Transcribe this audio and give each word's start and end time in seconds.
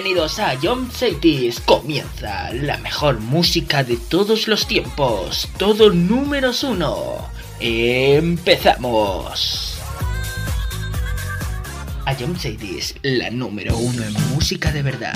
Bienvenidos 0.00 0.38
a 0.38 0.56
John 0.62 0.88
Cities. 0.92 1.58
Comienza 1.58 2.52
la 2.52 2.78
mejor 2.78 3.18
música 3.18 3.82
de 3.82 3.96
todos 3.96 4.46
los 4.46 4.68
tiempos. 4.68 5.48
Todo 5.58 5.90
números 5.90 6.62
uno. 6.62 7.28
Empezamos. 7.58 9.76
A 12.06 12.14
John 12.14 12.38
Cities, 12.38 12.94
la 13.02 13.28
número 13.30 13.76
uno 13.76 14.04
en 14.04 14.12
música 14.32 14.70
de 14.70 14.82
verdad. 14.82 15.14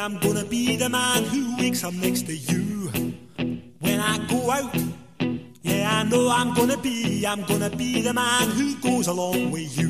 I'm 0.00 0.16
gonna 0.16 0.46
be 0.46 0.76
the 0.76 0.88
man 0.88 1.24
who 1.24 1.58
wakes 1.58 1.84
up 1.84 1.92
next 1.92 2.22
to 2.22 2.34
you. 2.34 2.88
When 3.80 4.00
I 4.00 4.16
go 4.28 4.50
out, 4.50 4.74
yeah, 5.60 6.00
I 6.00 6.04
know 6.04 6.30
I'm 6.30 6.54
gonna 6.54 6.78
be, 6.78 7.26
I'm 7.26 7.42
gonna 7.42 7.68
be 7.68 8.00
the 8.00 8.14
man 8.14 8.48
who 8.48 8.76
goes 8.76 9.08
along 9.08 9.50
with 9.50 9.76
you. 9.78 9.89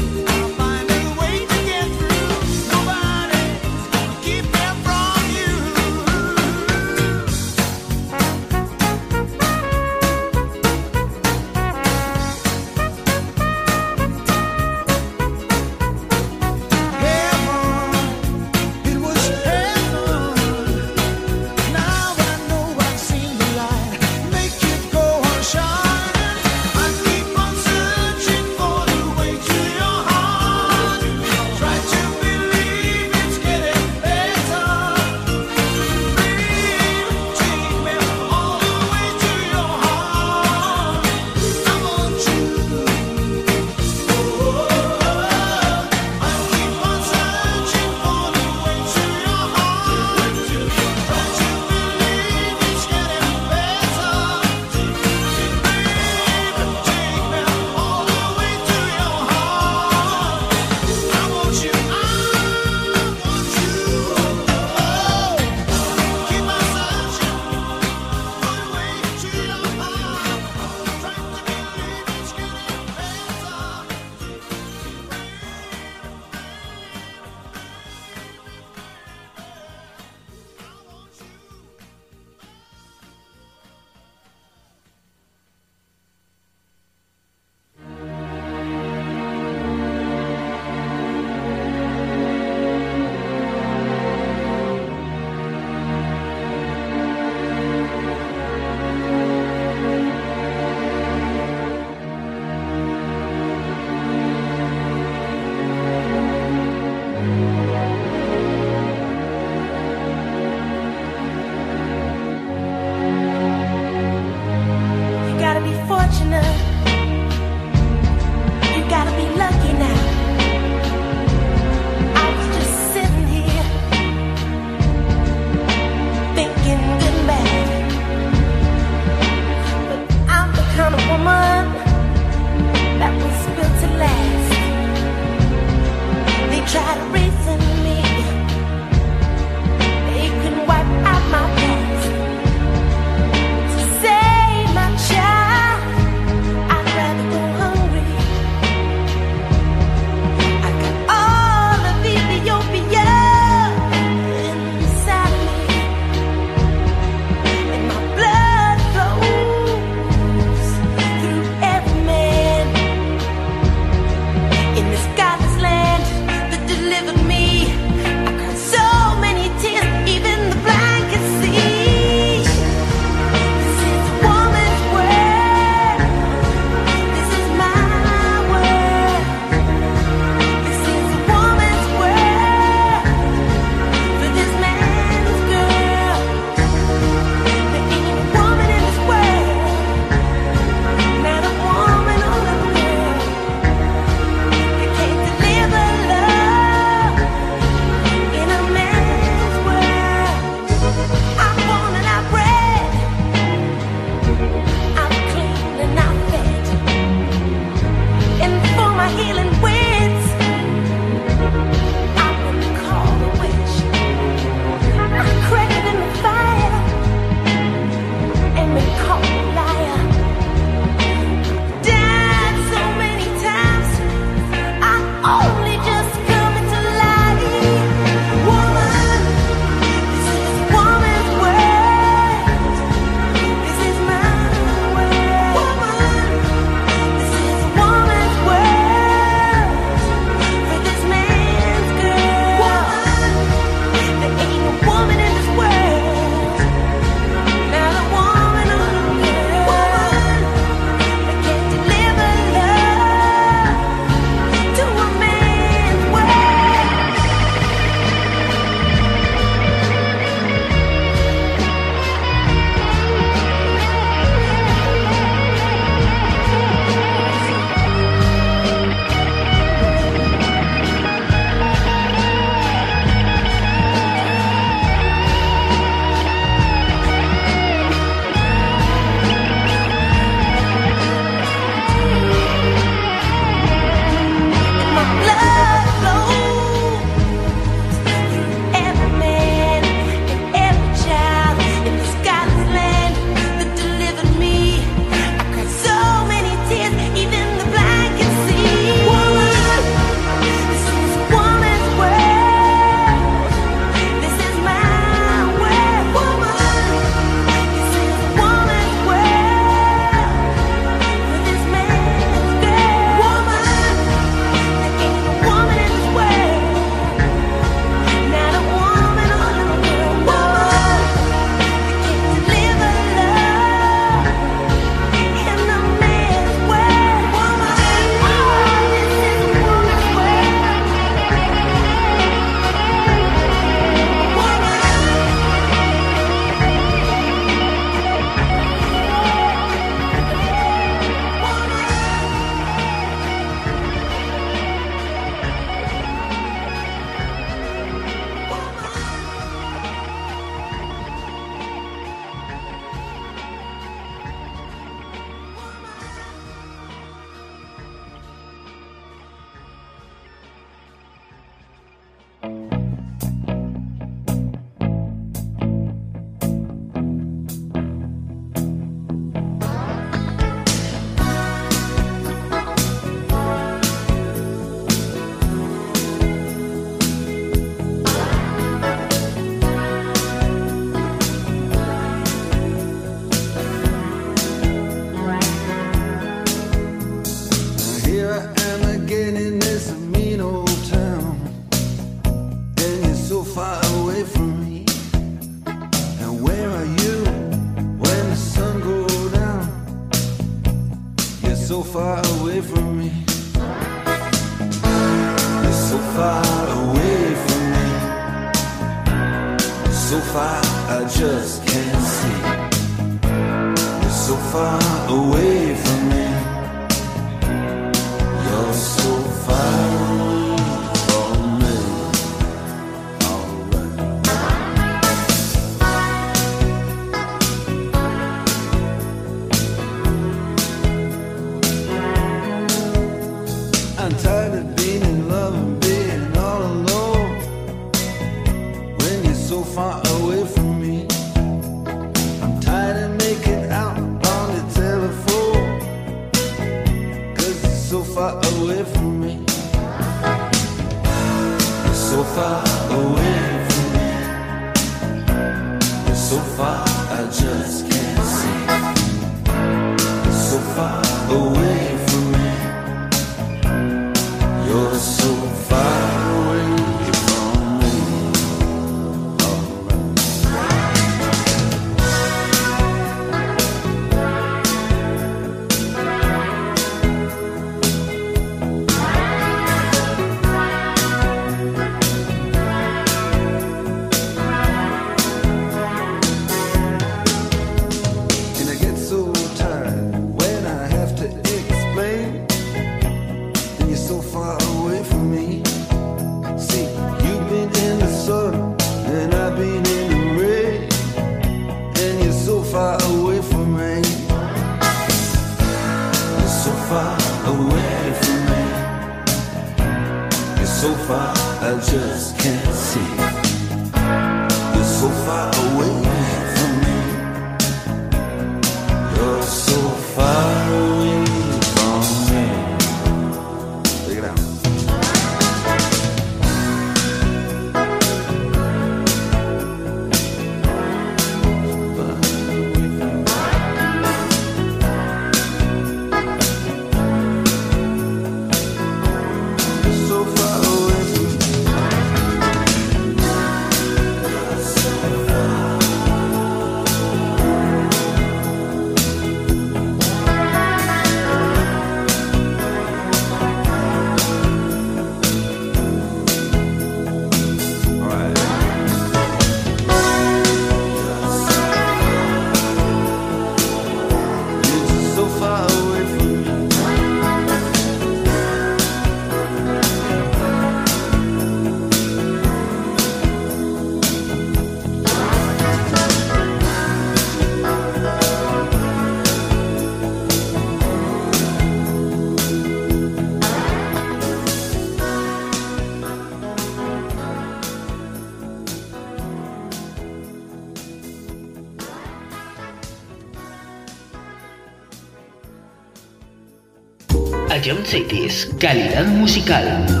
Ion 597.71 597.85
Cities, 597.85 598.49
calidad 598.59 599.07
musical. 599.07 600.00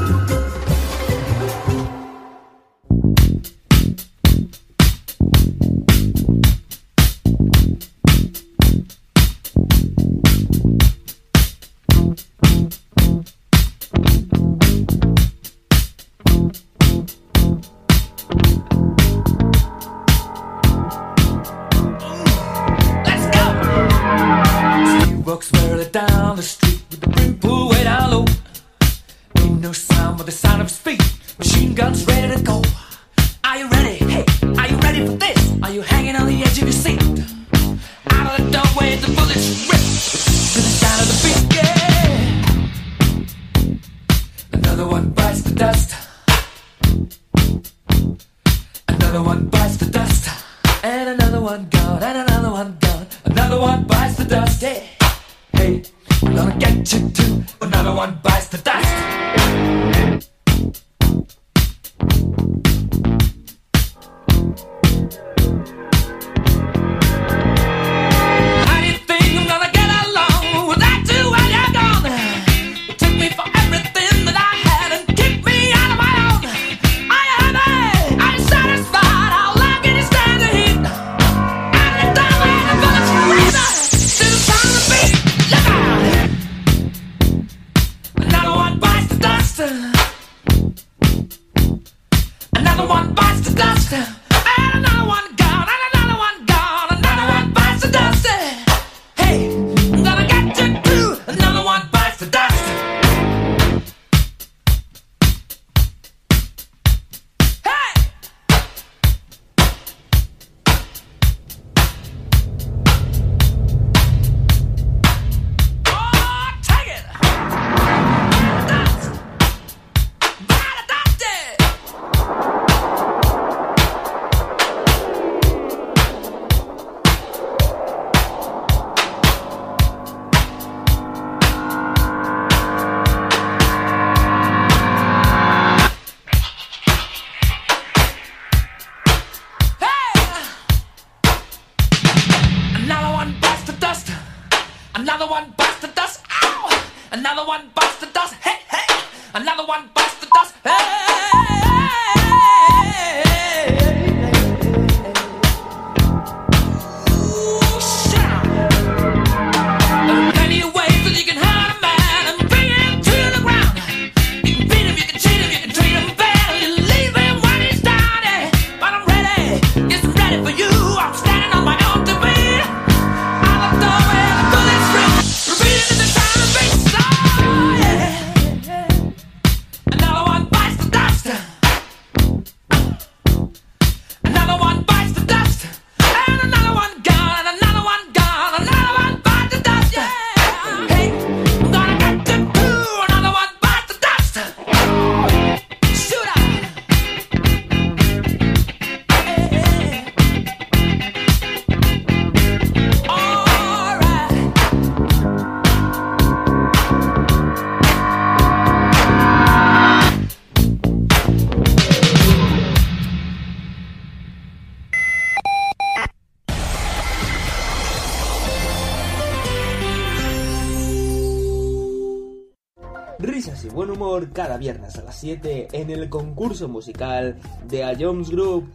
Cada 224.33 224.57
viernes 224.57 224.95
a 224.97 225.03
las 225.03 225.19
7 225.19 225.67
en 225.71 225.89
el 225.89 226.09
concurso 226.09 226.67
musical 226.67 227.37
de 227.67 227.83
A 227.83 227.93
Jones 227.99 228.29
Group. 228.29 228.71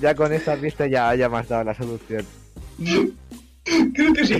Ya 0.00 0.14
con 0.14 0.32
esta 0.32 0.56
pista 0.56 0.86
ya, 0.86 1.14
ya 1.14 1.28
me 1.28 1.38
has 1.38 1.48
dado 1.48 1.64
la 1.64 1.74
solución. 1.74 2.26
Creo 3.94 4.12
que 4.12 4.26
sí. 4.26 4.34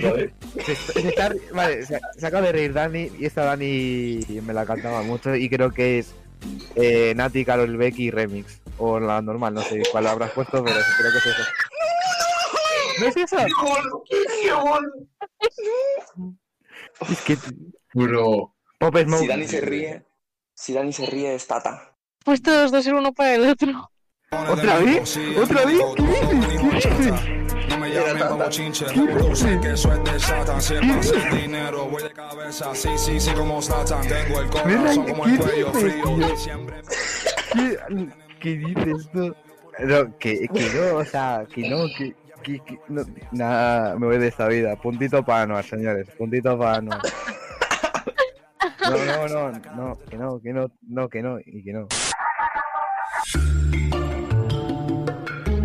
Se, 0.67 0.75
se 0.75 1.09
está- 1.09 1.33
vale, 1.55 1.87
se, 1.87 1.99
se 2.19 2.27
acaba 2.27 2.47
de 2.47 2.53
reír 2.53 2.73
Dani 2.75 3.11
y 3.19 3.25
esta 3.25 3.45
Dani 3.45 4.21
me 4.45 4.53
la 4.53 4.67
cantaba 4.67 5.03
mucho 5.03 5.35
y 5.35 5.49
creo 5.49 5.71
que 5.73 5.99
es 6.01 6.15
eh, 6.77 7.15
Nati, 7.17 7.43
Carol 7.45 7.75
Becky 7.79 8.11
Remix. 8.11 8.61
O 8.77 9.01
la 9.01 9.23
normal, 9.23 9.55
no 9.55 9.63
sé 9.63 9.83
cuál 9.91 10.09
habrás 10.09 10.31
puesto, 10.33 10.63
pero 10.63 10.77
creo 10.99 11.13
que 11.13 11.19
es 11.19 11.27
eso. 11.27 11.43
¿No 13.01 13.07
es 13.07 13.17
eso? 13.17 13.37
Es 17.09 17.21
que 17.23 17.37
Bro. 17.95 18.55
Pop 18.79 18.97
Smoke. 18.99 19.21
Si 19.23 19.27
Dani 19.29 19.47
se 19.49 19.61
ríe, 19.61 20.03
si 20.55 20.73
Dani 20.73 20.93
se 20.93 21.07
ríe 21.07 21.35
es 21.35 21.47
Tata. 21.47 21.97
Pues 22.25 22.43
todos 22.43 22.71
dos 22.71 22.85
ser 22.85 22.95
uno 22.95 23.13
para 23.13 23.35
el 23.35 23.49
otro. 23.49 23.91
¿Otra 24.31 24.79
vez? 24.79 25.19
¿Otra 25.41 25.65
vez? 25.65 25.83
¿Qué 25.97 26.03
dices? 26.03 26.83
¿Qué 26.83 26.91
dices? 26.91 27.45
No 27.69 27.79
me 27.79 27.91
llamen 27.91 28.29
como 28.29 28.49
chinche, 28.49 28.87
que 28.87 29.73
eso 29.73 29.93
es 29.93 30.05
de 30.05 30.21
Satan. 30.21 30.63
Si 30.63 30.75
es 30.75 30.81
para 30.81 30.99
hacer 30.99 31.35
dinero, 31.35 31.89
voy 31.89 32.03
de 32.03 32.13
cabeza. 32.13 32.75
Sí, 32.75 32.89
sí, 32.97 33.21
sí, 33.21 33.33
como 33.33 33.61
Satan. 33.61 34.07
Tengo 34.09 34.41
el 34.41 34.51
corazón 34.51 35.07
como 35.07 35.27
el 35.27 35.39
cuello 35.39 35.73
frío. 35.73 36.37
Siempre 36.37 36.83
¿Qué, 37.53 37.79
qué 38.41 38.57
dices 38.57 39.09
tú? 39.13 39.35
No, 39.81 40.19
que, 40.19 40.49
que 40.49 40.71
no, 40.75 40.97
o 40.99 41.05
sea, 41.05 41.47
que 41.53 41.69
no, 41.69 41.87
que, 41.97 42.15
que, 42.43 42.61
que 42.61 42.79
no, 42.89 43.03
nada, 43.33 43.97
me 43.97 44.07
voy 44.07 44.19
de 44.19 44.29
esta 44.29 44.47
vida. 44.49 44.77
Puntito 44.77 45.25
para 45.25 45.43
Anuar, 45.43 45.65
señores, 45.65 46.09
puntito 46.17 46.57
para 46.59 46.77
Anuar. 46.77 47.01
No, 48.81 48.97
no, 49.05 49.29
no, 49.29 49.51
no, 49.53 49.99
que 50.09 50.17
no, 50.17 50.41
que 50.41 50.53
no, 50.53 50.71
no, 50.83 51.09
que 51.09 51.23
no, 51.23 51.39
y 51.45 51.63
que 51.63 51.73
no. 51.73 51.87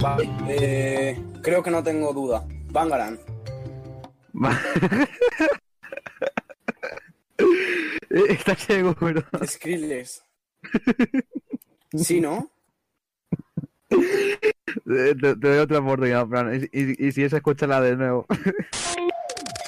Vale, 0.02 0.30
eh, 0.48 1.22
creo 1.42 1.62
que 1.62 1.72
no 1.72 1.84
tengo 1.84 2.14
duda. 2.14 2.46
Bangaran. 2.72 3.20
¿Estás 8.10 8.60
seguro? 8.60 9.24
Skrillex. 9.46 10.24
¿Sí, 11.94 12.22
no? 12.22 12.50
Te, 13.90 15.16
te 15.16 15.36
doy 15.36 15.58
otra 15.60 15.80
oportunidad, 15.80 16.28
Fran, 16.28 16.56
y, 16.56 16.70
y, 16.72 17.08
y 17.08 17.12
si 17.12 17.24
es, 17.24 17.34
escúchala 17.34 17.82
de 17.82 17.96
nuevo. 17.96 18.26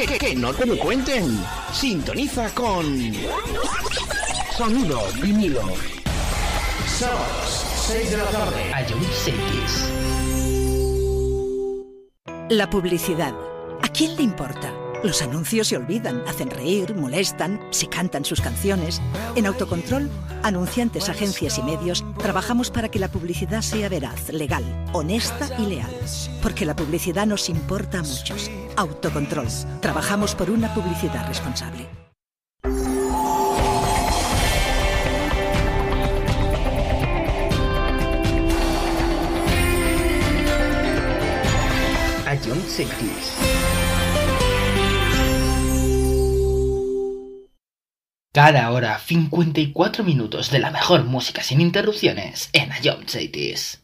Que, 0.00 0.06
que, 0.06 0.18
que, 0.18 0.34
no 0.34 0.54
te 0.54 0.64
lo 0.64 0.78
cuenten. 0.78 1.44
Sintoniza 1.74 2.48
con 2.54 3.12
Sonido 4.56 5.02
vinilo. 5.20 5.60
Sábados, 6.86 7.66
6 7.86 8.10
de 8.10 8.16
la 8.16 8.24
tarde. 8.24 8.72
A 8.72 8.86
John 8.88 9.04
Cities. 9.12 9.92
La 12.48 12.70
publicidad. 12.70 13.34
¿A 13.82 13.88
quién 13.88 14.16
le 14.16 14.22
importa? 14.22 14.79
Los 15.02 15.22
anuncios 15.22 15.68
se 15.68 15.76
olvidan, 15.76 16.22
hacen 16.28 16.50
reír, 16.50 16.94
molestan, 16.94 17.58
se 17.70 17.86
cantan 17.86 18.24
sus 18.24 18.42
canciones. 18.42 19.00
En 19.34 19.46
Autocontrol, 19.46 20.10
anunciantes, 20.42 21.08
agencias 21.08 21.56
y 21.58 21.62
medios, 21.62 22.04
trabajamos 22.18 22.70
para 22.70 22.90
que 22.90 22.98
la 22.98 23.08
publicidad 23.08 23.62
sea 23.62 23.88
veraz, 23.88 24.28
legal, 24.28 24.62
honesta 24.92 25.48
y 25.58 25.66
leal. 25.66 25.90
Porque 26.42 26.66
la 26.66 26.76
publicidad 26.76 27.26
nos 27.26 27.48
importa 27.48 28.00
a 28.00 28.02
muchos. 28.02 28.50
Autocontrol. 28.76 29.46
Trabajamos 29.80 30.34
por 30.34 30.50
una 30.50 30.72
publicidad 30.74 31.26
responsable. 31.26 31.88
A 42.26 42.36
John 42.44 42.60
Cada 48.32 48.70
hora 48.70 48.96
54 48.96 50.04
minutos 50.04 50.52
de 50.52 50.60
la 50.60 50.70
mejor 50.70 51.02
música 51.02 51.42
sin 51.42 51.60
interrupciones 51.60 52.48
en 52.52 52.70
Ion 52.80 53.08
Cities. 53.08 53.82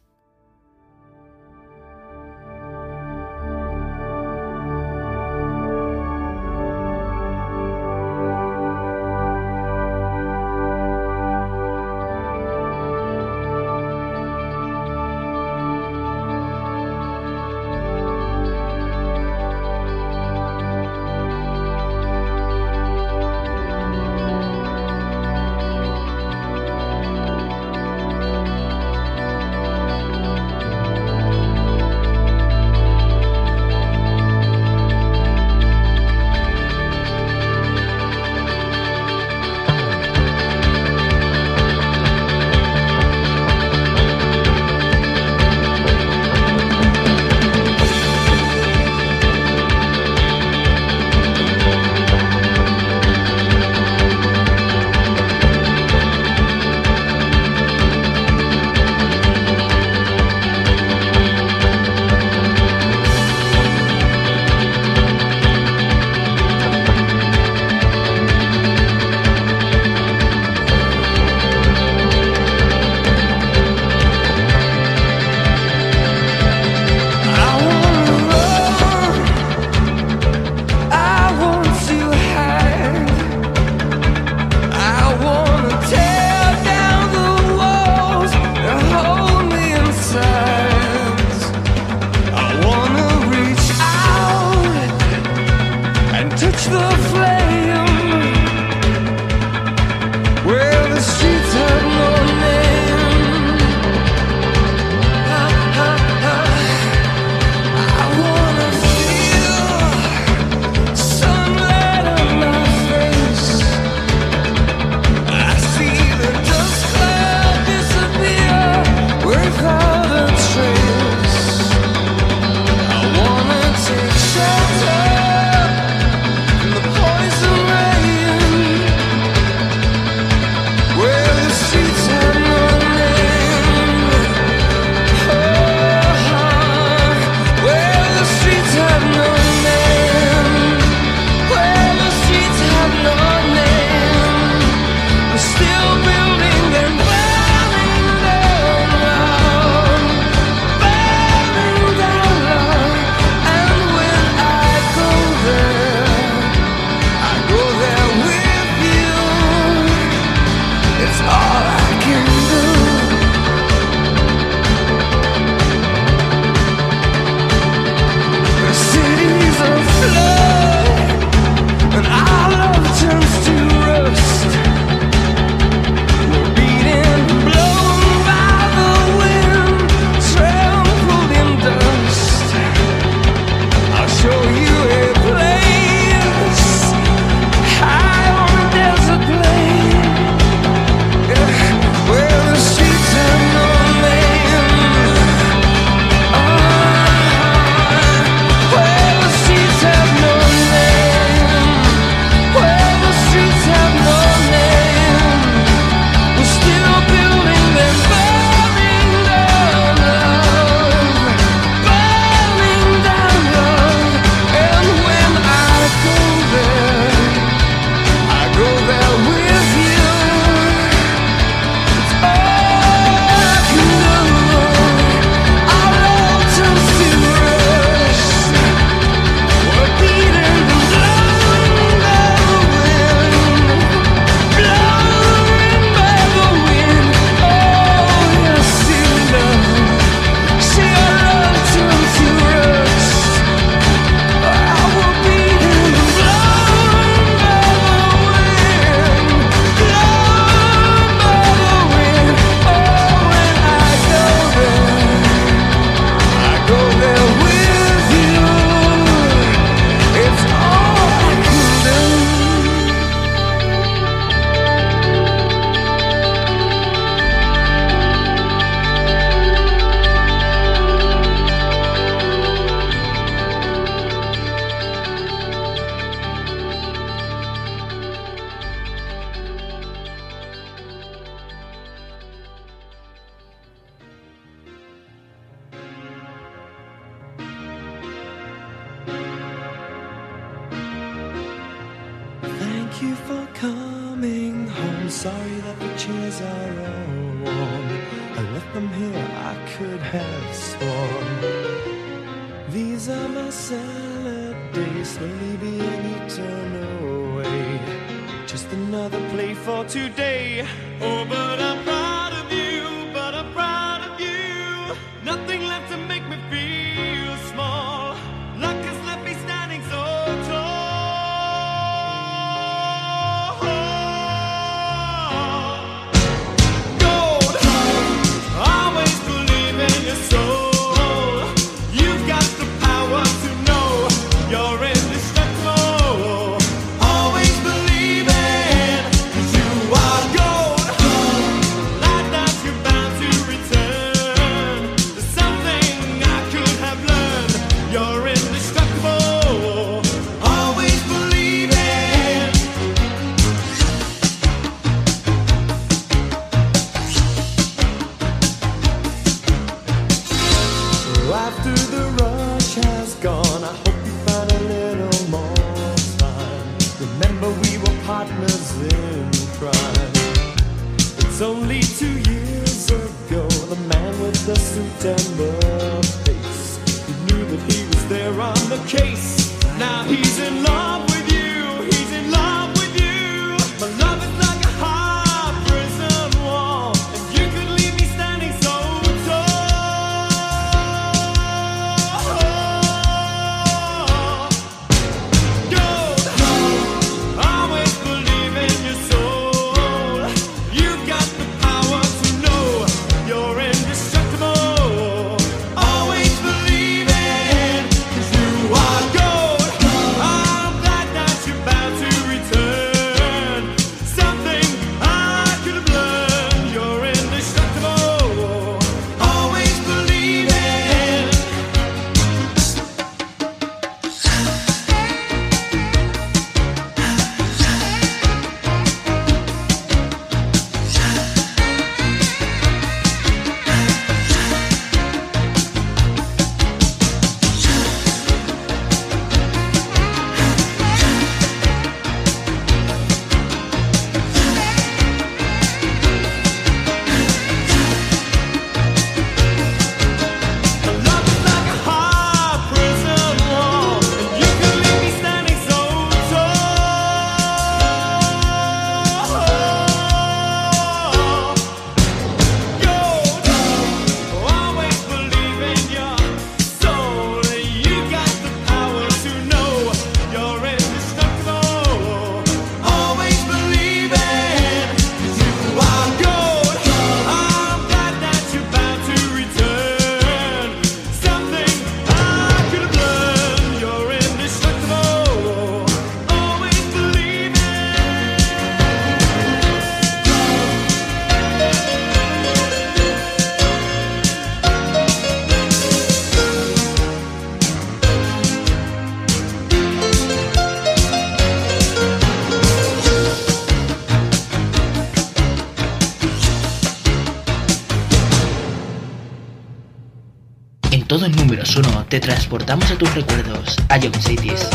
Te 512.17 512.21
transportamos 512.21 512.91
a 512.91 512.97
tus 512.97 513.15
recuerdos, 513.15 513.77
a 513.91 513.99
Young 513.99 514.17
Cities. 514.17 514.71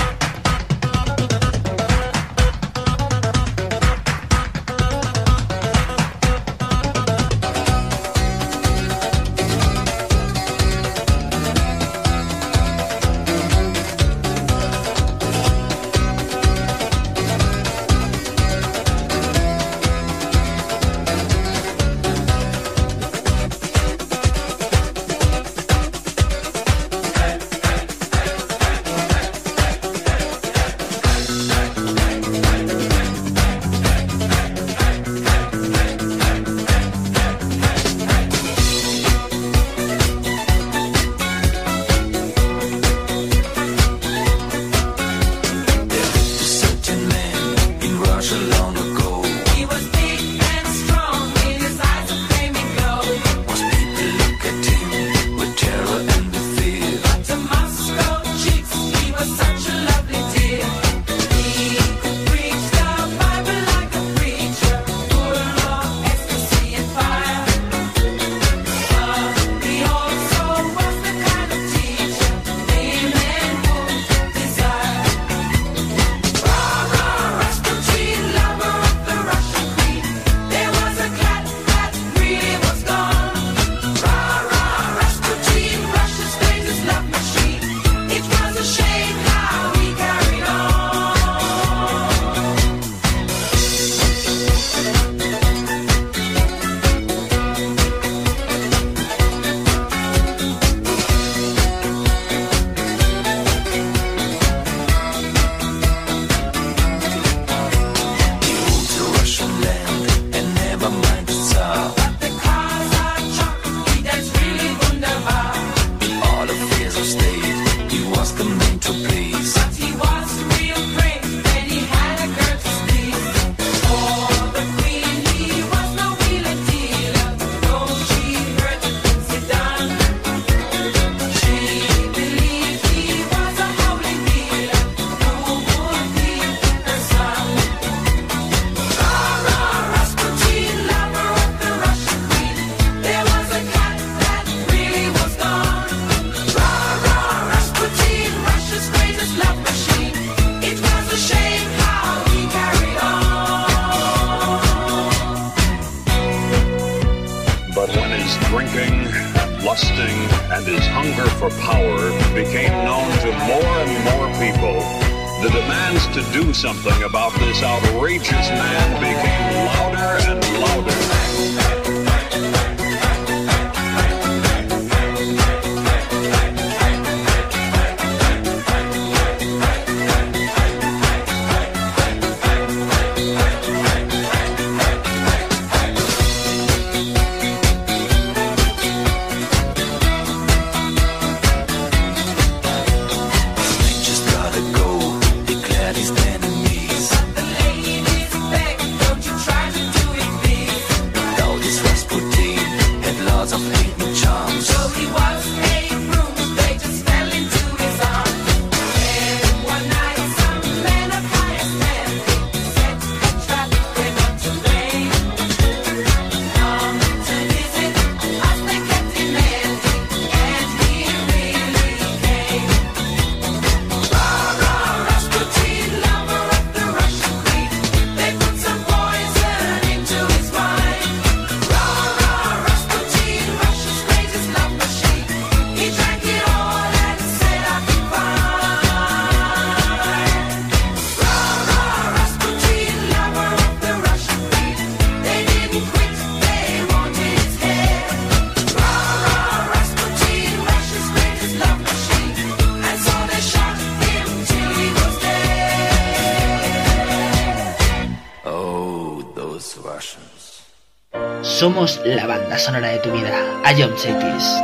Somos 261.62 262.02
la 262.04 262.26
banda 262.26 262.58
sonora 262.58 262.88
de 262.88 262.98
tu 262.98 263.12
vida. 263.12 263.32
John 263.78 263.96
Cities. 263.96 264.61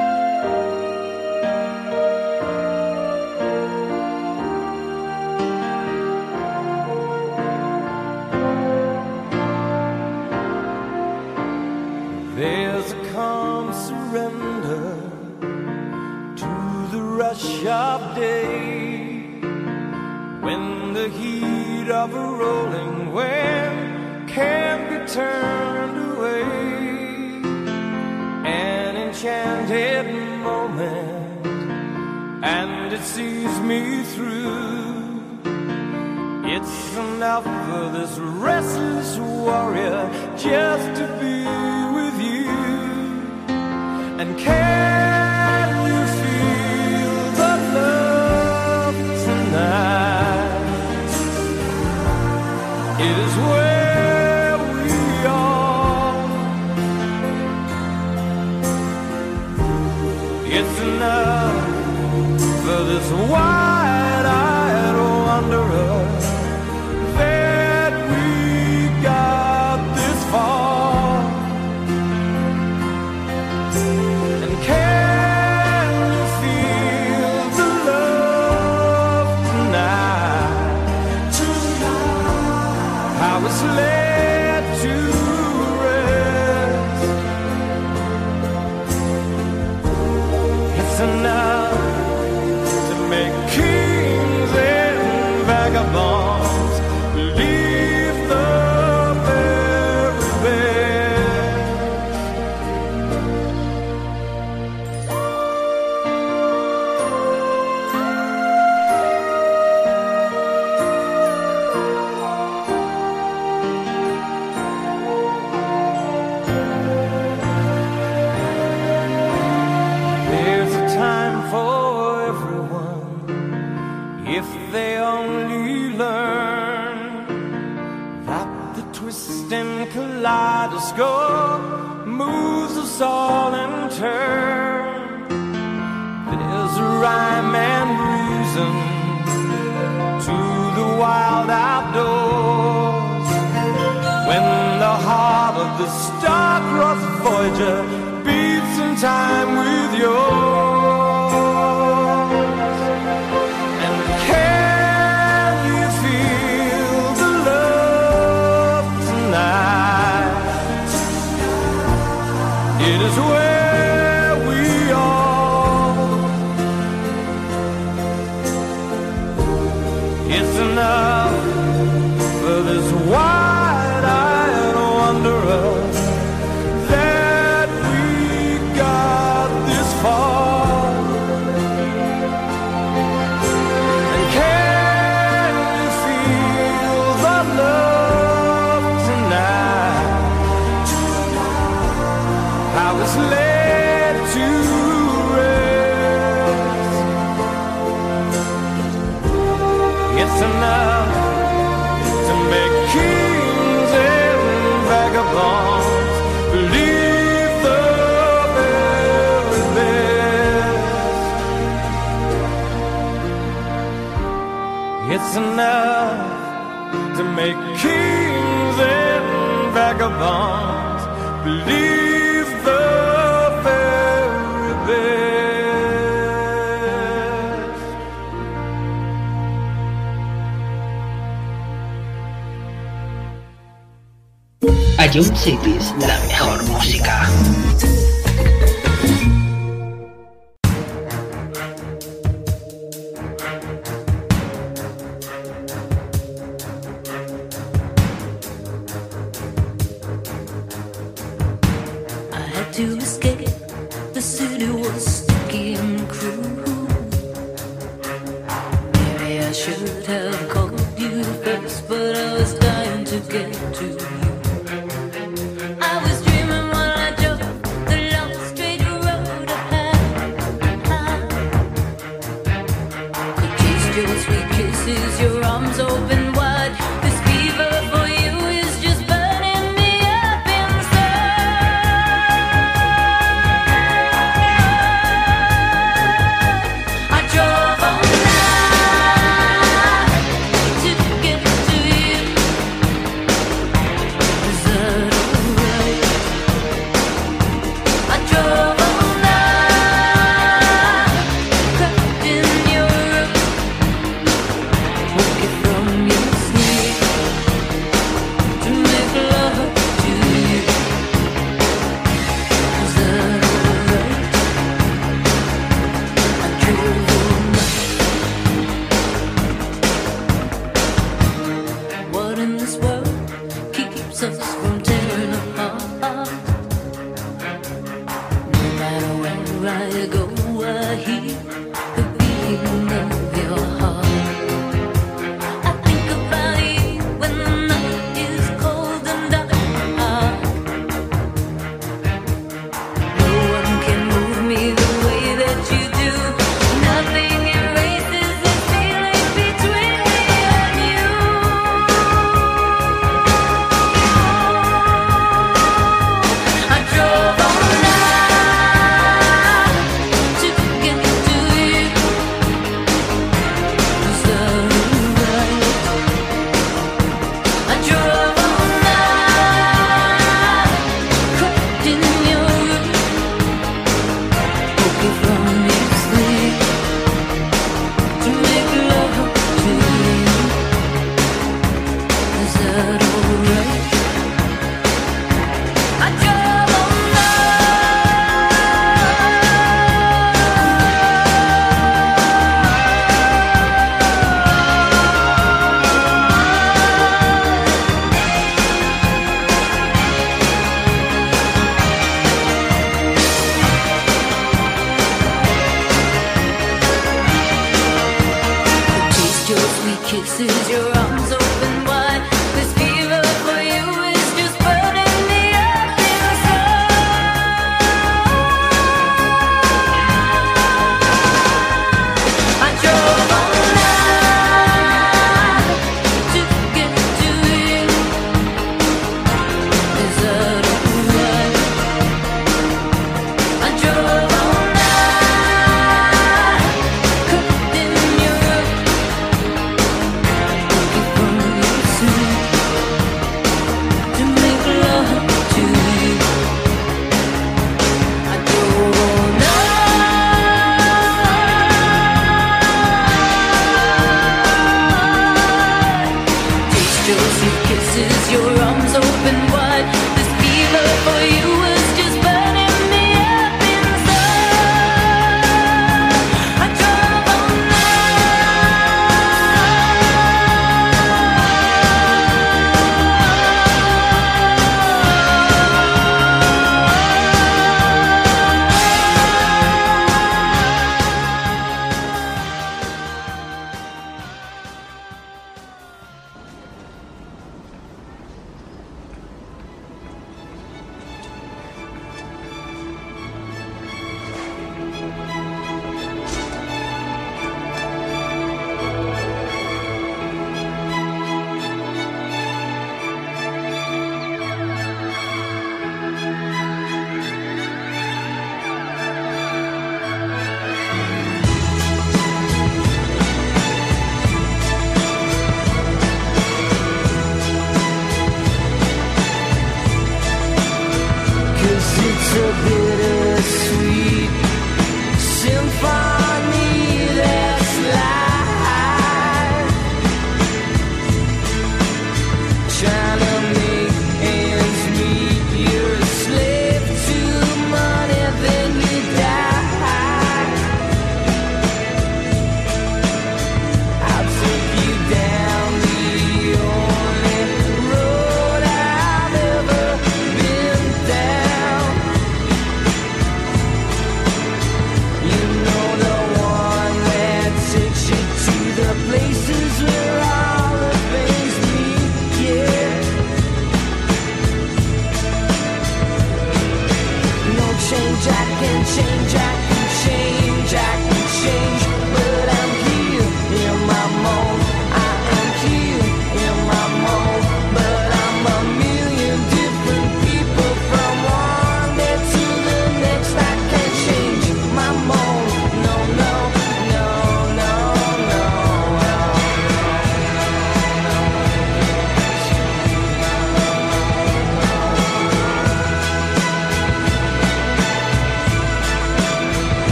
Ion 235.17 235.35
Cities, 235.35 235.96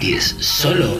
10 0.00 0.36
solo 0.40 0.99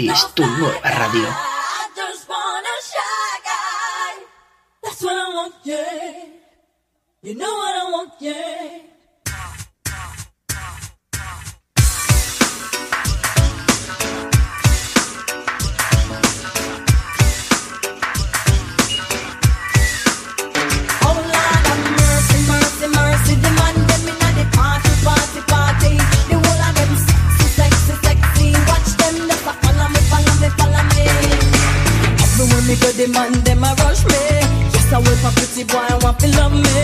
Kiss, 0.00 0.32
tu 0.32 0.46
nueva 0.46 0.80
radio. 0.96 1.28
You 7.22 7.34
know 7.34 7.44
I 7.46 7.90
want, 7.92 8.12
yeah. 8.18 8.89
love 36.28 36.52
me. 36.52 36.79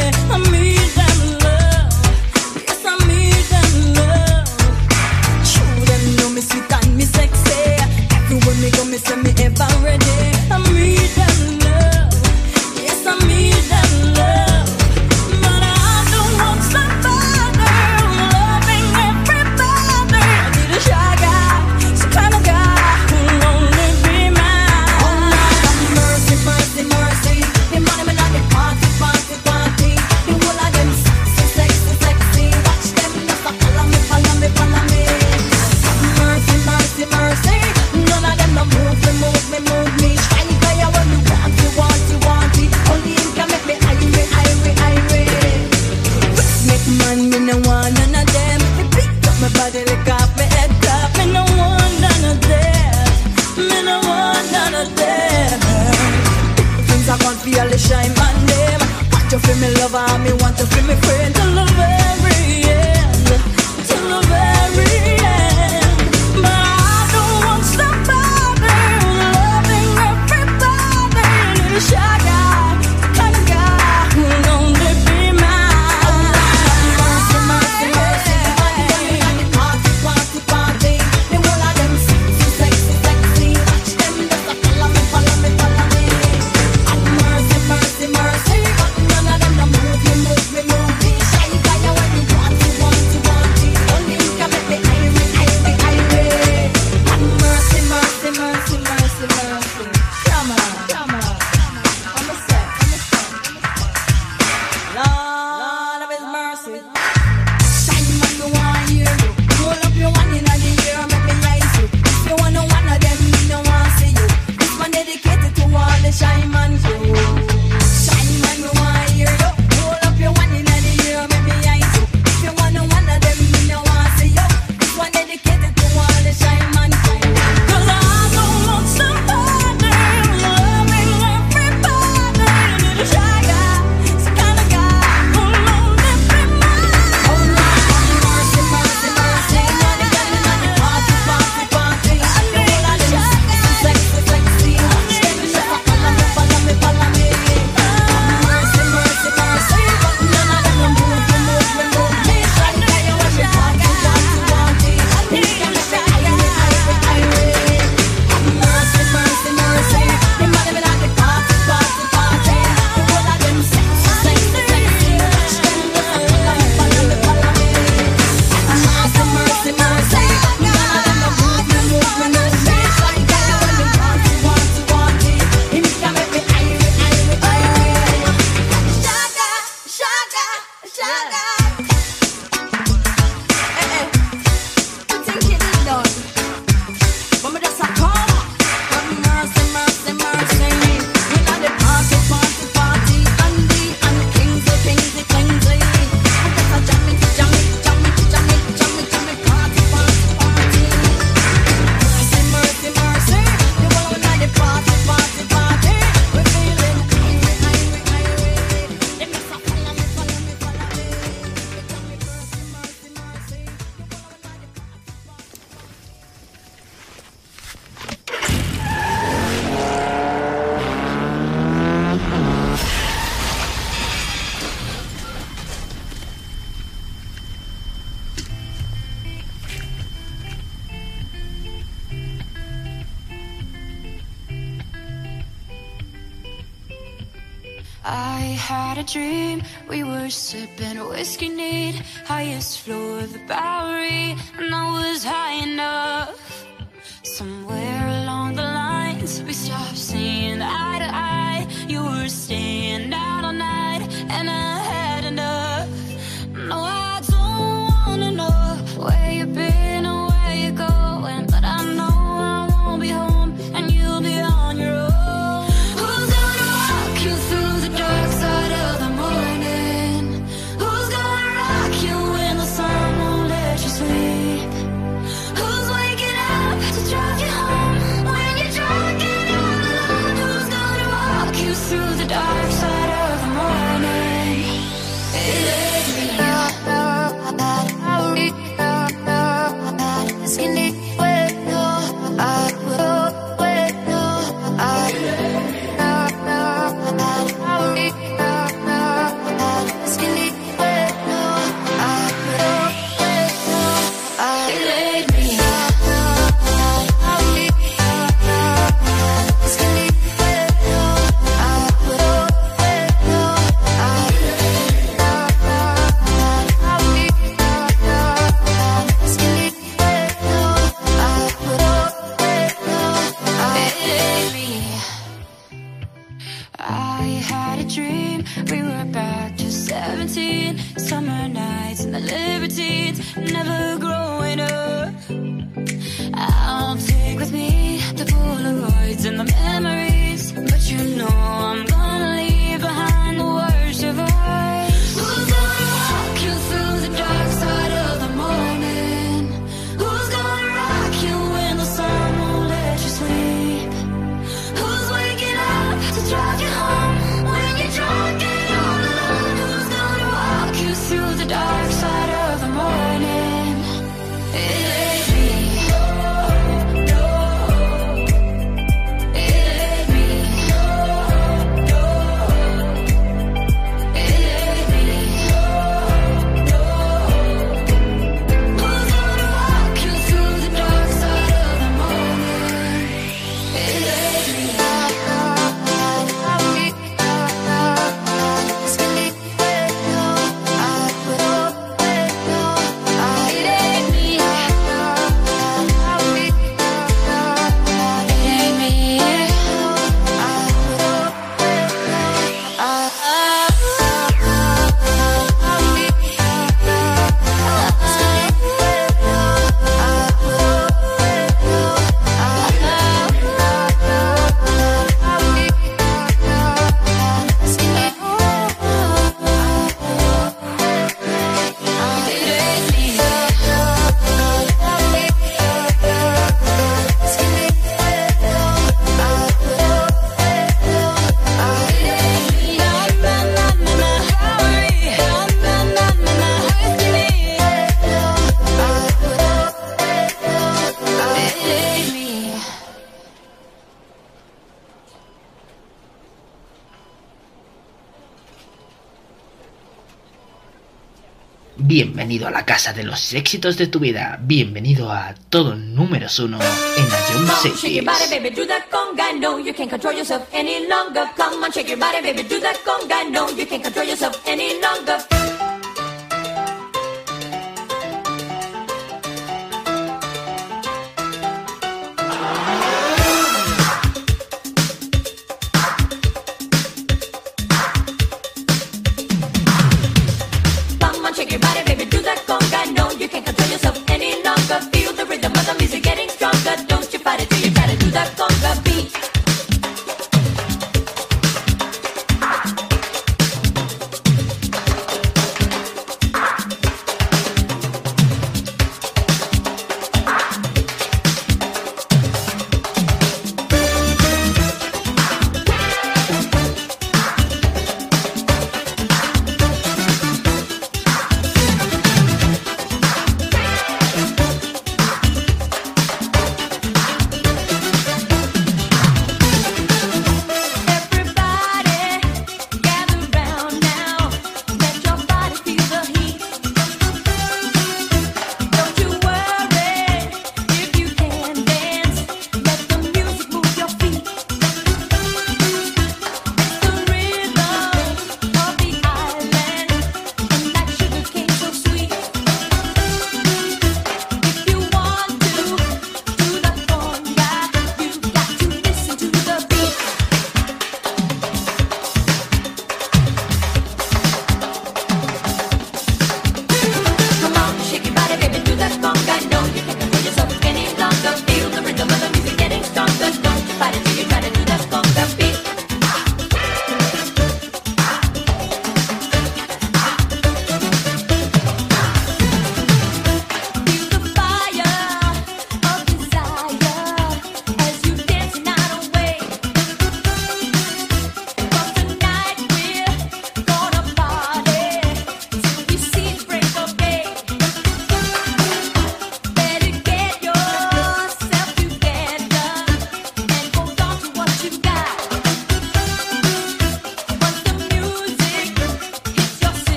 de 452.92 453.04
los 453.04 453.32
éxitos 453.32 453.76
de 453.76 453.86
tu 453.86 453.98
vida. 453.98 454.38
Bienvenido 454.40 455.10
a 455.10 455.34
todo 455.50 455.74
número 455.74 456.28
uno 456.38 456.58
en 456.96 457.08
la 457.08 457.18
Jump 457.28 457.50
City. 457.62 458.00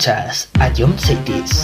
Escuchas 0.00 0.48
a 0.58 0.72
John 0.74 0.98
Cities. 0.98 1.59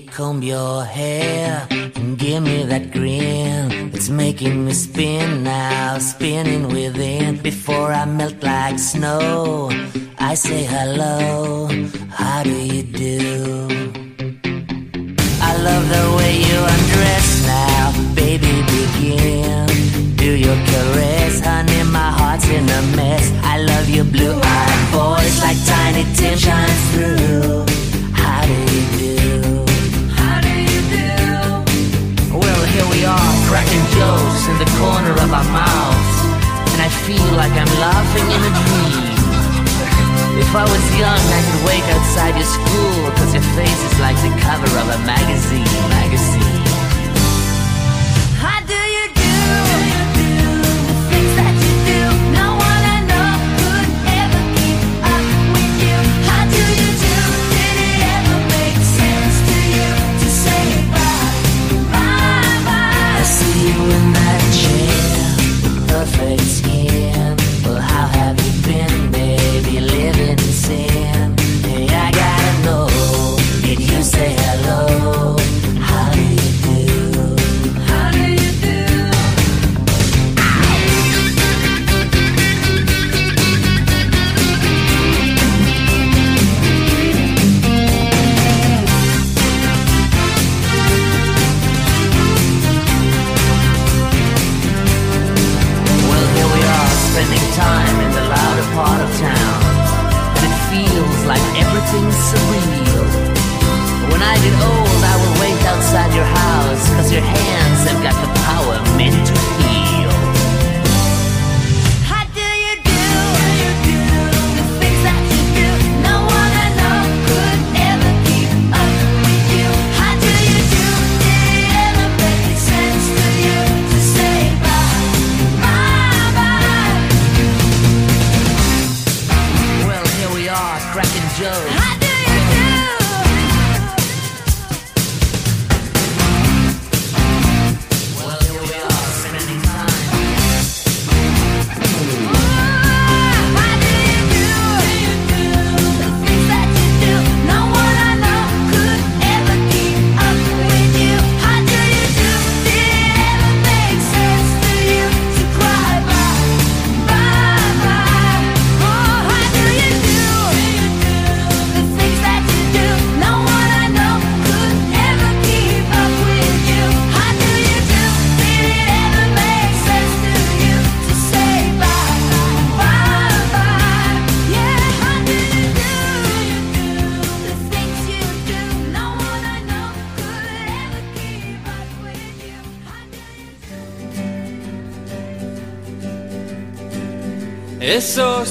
comb 0.00 0.42
your 0.42 0.84
hair 0.84 1.66
and 1.70 2.18
give 2.18 2.42
me 2.42 2.64
that 2.64 2.90
grin. 2.92 3.90
It's 3.94 4.08
making 4.08 4.64
me 4.64 4.72
spin 4.72 5.42
now, 5.44 5.98
spinning 5.98 6.68
within. 6.68 7.36
Before 7.42 7.92
I 7.92 8.04
melt 8.04 8.42
like 8.42 8.78
snow, 8.78 9.70
I 10.18 10.34
say 10.34 10.64
hello. 10.64 11.19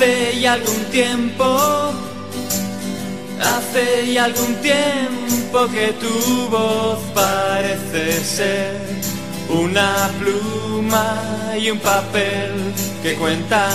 Hace 0.00 0.40
ya 0.40 0.52
algún 0.52 0.84
tiempo, 0.92 1.58
hace 3.40 4.12
ya 4.12 4.26
algún 4.26 4.54
tiempo 4.62 5.66
que 5.72 5.92
tu 5.94 6.48
voz 6.48 7.00
parece 7.12 8.12
ser 8.22 8.80
una 9.48 10.08
pluma 10.20 11.56
y 11.60 11.72
un 11.72 11.80
papel 11.80 12.52
que 13.02 13.16
cuentan 13.16 13.72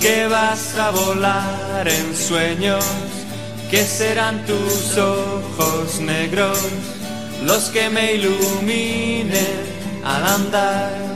que 0.00 0.26
vas 0.26 0.74
a 0.78 0.90
volar 0.90 1.86
en 1.86 2.16
sueños, 2.16 2.86
que 3.70 3.84
serán 3.84 4.42
tus 4.46 4.96
ojos 4.96 6.00
negros 6.00 6.58
los 7.44 7.64
que 7.64 7.90
me 7.90 8.14
iluminen 8.14 9.36
al 10.02 10.24
andar. 10.24 11.06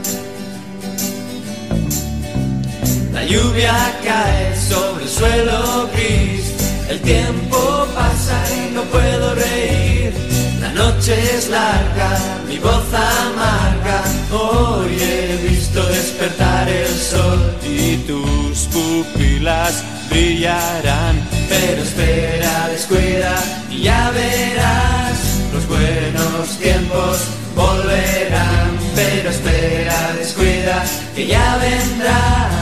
La 3.13 3.25
lluvia 3.25 3.73
caer 4.03 4.57
sobre 4.57 5.03
el 5.03 5.09
suelo 5.09 5.89
gris. 5.93 6.53
El 6.89 6.99
tiempo 7.01 7.87
pasa 7.95 8.43
y 8.53 8.73
no 8.73 8.81
puedo 8.83 9.35
reír. 9.35 10.13
La 10.59 10.69
noche 10.73 11.13
es 11.35 11.49
larga, 11.49 12.19
mi 12.47 12.57
voz 12.59 12.85
amarga. 12.93 14.03
Hoy 14.31 14.97
he 14.99 15.49
visto 15.49 15.83
despertar 15.87 16.67
el 16.67 16.87
sol 16.87 17.55
y 17.63 17.97
tus 18.07 18.67
pupilas 18.73 19.83
brillarán. 20.09 21.15
Pero 21.49 21.81
espera, 21.81 22.67
descuida 22.69 23.35
y 23.69 23.83
ya 23.83 24.11
verás 24.11 25.17
los 25.53 25.67
buenos 25.67 26.57
tiempos 26.59 27.17
volverán. 27.55 28.77
Pero 28.95 29.29
espera, 29.29 30.13
descuida 30.17 30.83
que 31.15 31.27
ya 31.27 31.57
vendrán 31.57 32.60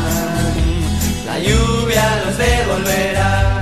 lluvia 1.40 2.24
los 2.26 2.38
devolverá. 2.38 3.59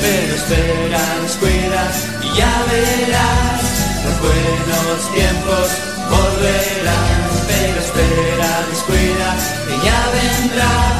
Pero 0.00 0.34
espera, 0.34 1.02
descuida 1.22 1.82
y 2.22 2.36
ya 2.36 2.54
verás. 2.70 3.62
Los 4.04 4.16
buenos 4.20 5.00
tiempos 5.14 5.66
volverán. 6.10 7.20
Pero 7.48 7.78
espera, 7.86 8.50
descuida 8.70 9.28
que 9.66 9.76
ya 9.86 10.00
vendrán. 10.16 10.98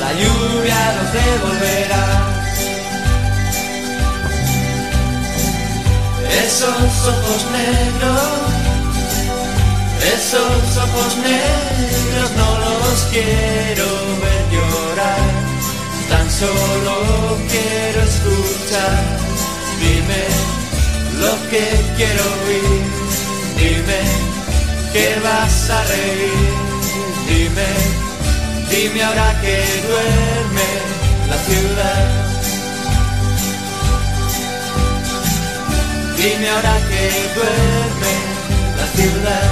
La 0.00 0.10
lluvia 0.12 0.80
nos 0.96 1.08
devolverá. 1.12 2.06
Esos 6.44 7.08
ojos 7.08 7.42
negros, 7.52 8.22
esos 10.16 10.76
ojos 10.78 11.16
negros 11.18 12.30
no 12.36 12.48
los 12.58 13.00
quiero 13.10 13.86
ver 14.22 14.44
llorar, 14.52 15.30
tan 16.08 16.30
solo 16.30 16.77
lo 21.28 21.34
que 21.50 21.64
quiero 21.96 22.24
oír, 22.46 22.84
dime 23.60 24.00
que 24.92 25.06
vas 25.24 25.70
a 25.70 25.80
reír, 25.92 26.54
dime, 27.28 27.70
dime 28.70 29.02
ahora 29.02 29.28
que 29.42 29.56
duerme 29.88 30.68
la 31.30 31.38
ciudad. 31.48 32.06
Dime 36.16 36.48
ahora 36.48 36.76
que 36.88 37.04
duerme 37.36 38.14
la 38.78 38.86
ciudad. 38.96 39.48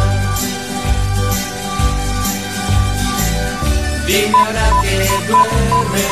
Dime 4.06 4.38
ahora 4.44 4.66
que 4.82 4.96
duerme 5.28 6.04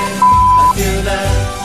la 0.59 0.67
ciudad. 0.77 1.64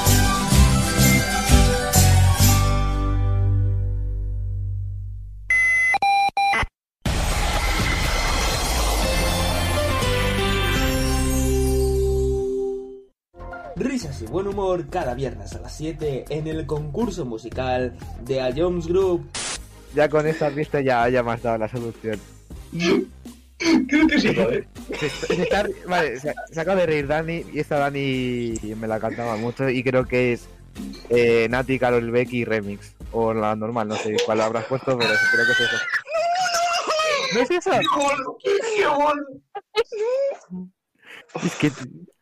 Humor 14.60 14.90
cada 14.90 15.14
viernes 15.14 15.54
a 15.56 15.60
las 15.60 15.76
7 15.78 16.26
en 16.30 16.48
el 16.48 16.66
concurso 16.66 17.26
musical 17.26 17.94
de 18.26 18.42
A 18.42 18.52
Jones 18.56 18.88
Group. 18.88 19.30
Ya 19.96 20.10
con 20.10 20.28
esta 20.28 20.50
pista 20.50 20.82
ya, 20.82 21.08
ya 21.10 21.24
me 21.24 21.32
has 21.32 21.42
dado 21.42 21.58
la 21.60 21.68
solución. 21.70 22.20
Creo 23.88 24.08
que 24.08 24.20
sí, 24.20 24.36
joder. 24.36 24.68
Se, 25.00 25.10
se 25.10 25.44
está- 25.44 25.68
vale, 25.88 26.20
se, 26.20 26.34
se 26.52 26.60
acaba 26.62 26.80
de 26.82 26.86
reír 26.88 27.08
Dani 27.08 27.46
y 27.54 27.60
esta 27.60 27.78
Dani 27.80 28.54
me 28.78 28.88
la 28.88 29.00
cantaba 29.00 29.36
mucho 29.38 29.70
y 29.70 29.84
creo 29.84 30.06
que 30.06 30.34
es 30.34 30.48
eh, 31.10 31.48
Nati, 31.50 31.80
Carol 31.80 32.12
Becky 32.12 32.46
Remix. 32.46 32.94
O 33.12 33.34
la 33.34 33.56
normal, 33.56 33.88
no 33.88 33.96
sé 33.96 34.16
cuál 34.26 34.42
habrás 34.42 34.66
puesto, 34.66 34.98
pero 34.98 35.10
creo 35.32 35.46
que 35.46 35.52
es 35.52 35.60
eso. 35.60 35.78
¿No 37.34 37.42
es 37.42 37.52
eso? 37.52 37.72
Es 41.44 41.56
que... 41.56 41.72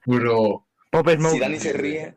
Bro. 0.06 0.66
Pop 0.92 1.10
Smoke. 1.10 1.34
Si 1.34 1.40
Dani 1.40 1.60
se 1.60 1.74
ríe, 1.74 2.16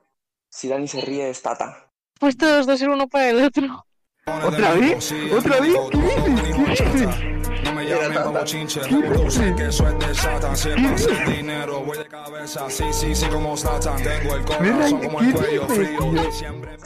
si 0.50 0.68
Dani 0.68 0.86
se 0.88 1.00
ríe 1.00 1.30
es 1.30 1.40
Tata. 1.40 1.90
Pues 2.18 2.36
todos 2.36 2.66
dos 2.66 2.78
ser 2.78 2.90
uno 2.90 3.08
para 3.08 3.30
el 3.30 3.42
otro. 3.42 3.86
¿Otra 4.26 4.74
vez? 4.74 5.12
¿Otra 5.32 5.60
vez? 5.60 5.74
¿Qué 5.90 5.98
dices? 5.98 6.80
¿Qué 6.80 6.84
dices? 6.90 7.64
No 7.64 7.72
me 7.74 7.84
llamen 7.86 8.22
como 8.22 8.44
chinche, 8.44 8.80
tú 8.80 9.30
sé 9.30 9.54
que 9.56 9.66
es 9.68 9.78
de 9.78 10.14
Satan. 10.14 10.56
Si 10.56 10.68
pasa 10.70 11.24
dinero, 11.30 11.80
voy 11.80 11.98
de 11.98 12.06
cabeza. 12.06 12.68
Sí, 12.68 12.84
sí, 12.92 13.14
sí, 13.14 13.26
como 13.28 13.56
Satan. 13.56 14.02
Tengo 14.02 14.34
el 14.36 14.44
corazón 14.44 15.00
como 15.00 15.20
el 15.20 15.32
cuello 15.32 15.66
frío. 15.68 16.32
Siempre. 16.32 16.76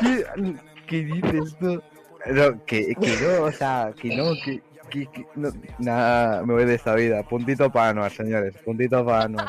¿Qué, 0.00 0.24
qué 0.86 0.96
dices 1.04 1.56
tú? 1.60 1.82
No, 2.26 2.64
que, 2.64 2.94
que 3.00 3.16
no, 3.20 3.44
o 3.44 3.52
sea, 3.52 3.92
que 4.00 4.16
no, 4.16 4.32
que, 4.44 4.62
que, 4.90 5.06
que- 5.10 5.26
no, 5.34 5.50
nada, 5.78 6.42
me 6.44 6.54
voy 6.54 6.64
de 6.66 6.76
esta 6.76 6.94
vida. 6.94 7.22
Puntito 7.24 7.70
para 7.70 7.90
Anuar, 7.90 8.12
señores, 8.12 8.54
puntito 8.64 9.04
para 9.04 9.24
Anuar. 9.24 9.48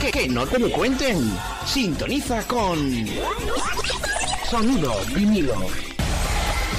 Que, 0.00 0.10
que, 0.10 0.28
no 0.28 0.44
te 0.44 0.58
lo 0.58 0.70
cuenten. 0.72 1.38
Sintoniza 1.64 2.42
con 2.48 3.06
Sonido 4.50 4.92
vinilo. 5.14 5.54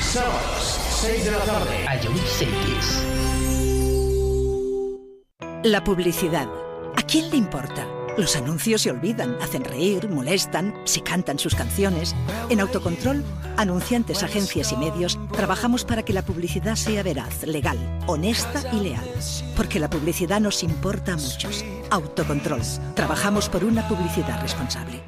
Sábados, 0.01 0.79
6 1.01 1.23
de 1.23 1.31
la 1.31 1.39
tarde. 1.39 1.85
Ion 2.03 2.17
Cities. 2.27 3.03
La 5.63 5.81
publicidad. 5.81 6.49
¿A 6.97 7.01
quién 7.03 7.29
le 7.29 7.37
importa? 7.37 7.94
Los 8.17 8.37
anuncios 8.37 8.81
se 8.81 8.91
olvidan, 8.91 9.35
hacen 9.41 9.65
reír, 9.65 10.07
molestan, 10.07 10.73
se 10.85 11.01
cantan 11.01 11.37
sus 11.37 11.53
canciones. 11.53 12.15
En 12.49 12.61
Autocontrol, 12.61 13.23
anunciantes, 13.57 14.23
agencias 14.23 14.71
y 14.71 14.77
medios, 14.77 15.19
trabajamos 15.33 15.83
para 15.83 16.03
que 16.03 16.13
la 16.13 16.23
publicidad 16.23 16.75
sea 16.75 17.03
veraz, 17.03 17.43
legal, 17.43 17.77
honesta 18.07 18.63
y 18.71 18.79
leal. 18.79 19.03
Porque 19.57 19.81
la 19.81 19.89
publicidad 19.89 20.39
nos 20.39 20.63
importa 20.63 21.13
a 21.13 21.17
muchos. 21.17 21.65
Autocontrol. 21.89 22.61
Trabajamos 22.95 23.49
por 23.49 23.65
una 23.65 23.85
publicidad 23.87 24.41
responsable. 24.41 25.01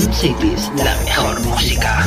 Cities, 0.00 0.72
la 0.76 0.96
mejor 1.04 1.40
música. 1.42 2.04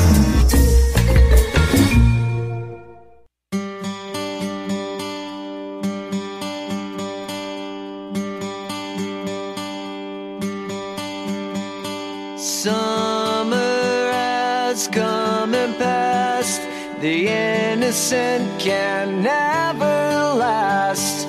Summer 12.36 14.12
has 14.12 14.90
come 14.90 15.56
and 15.56 15.74
passed. 15.78 16.62
The 17.00 17.30
innocent 17.30 18.60
can 18.60 19.24
never 19.24 20.36
last. 20.36 21.26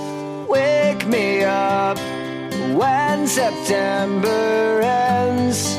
Wake 0.48 1.06
me 1.06 1.44
up 1.44 1.98
when 2.74 3.28
September 3.28 4.80
ends. 4.82 5.78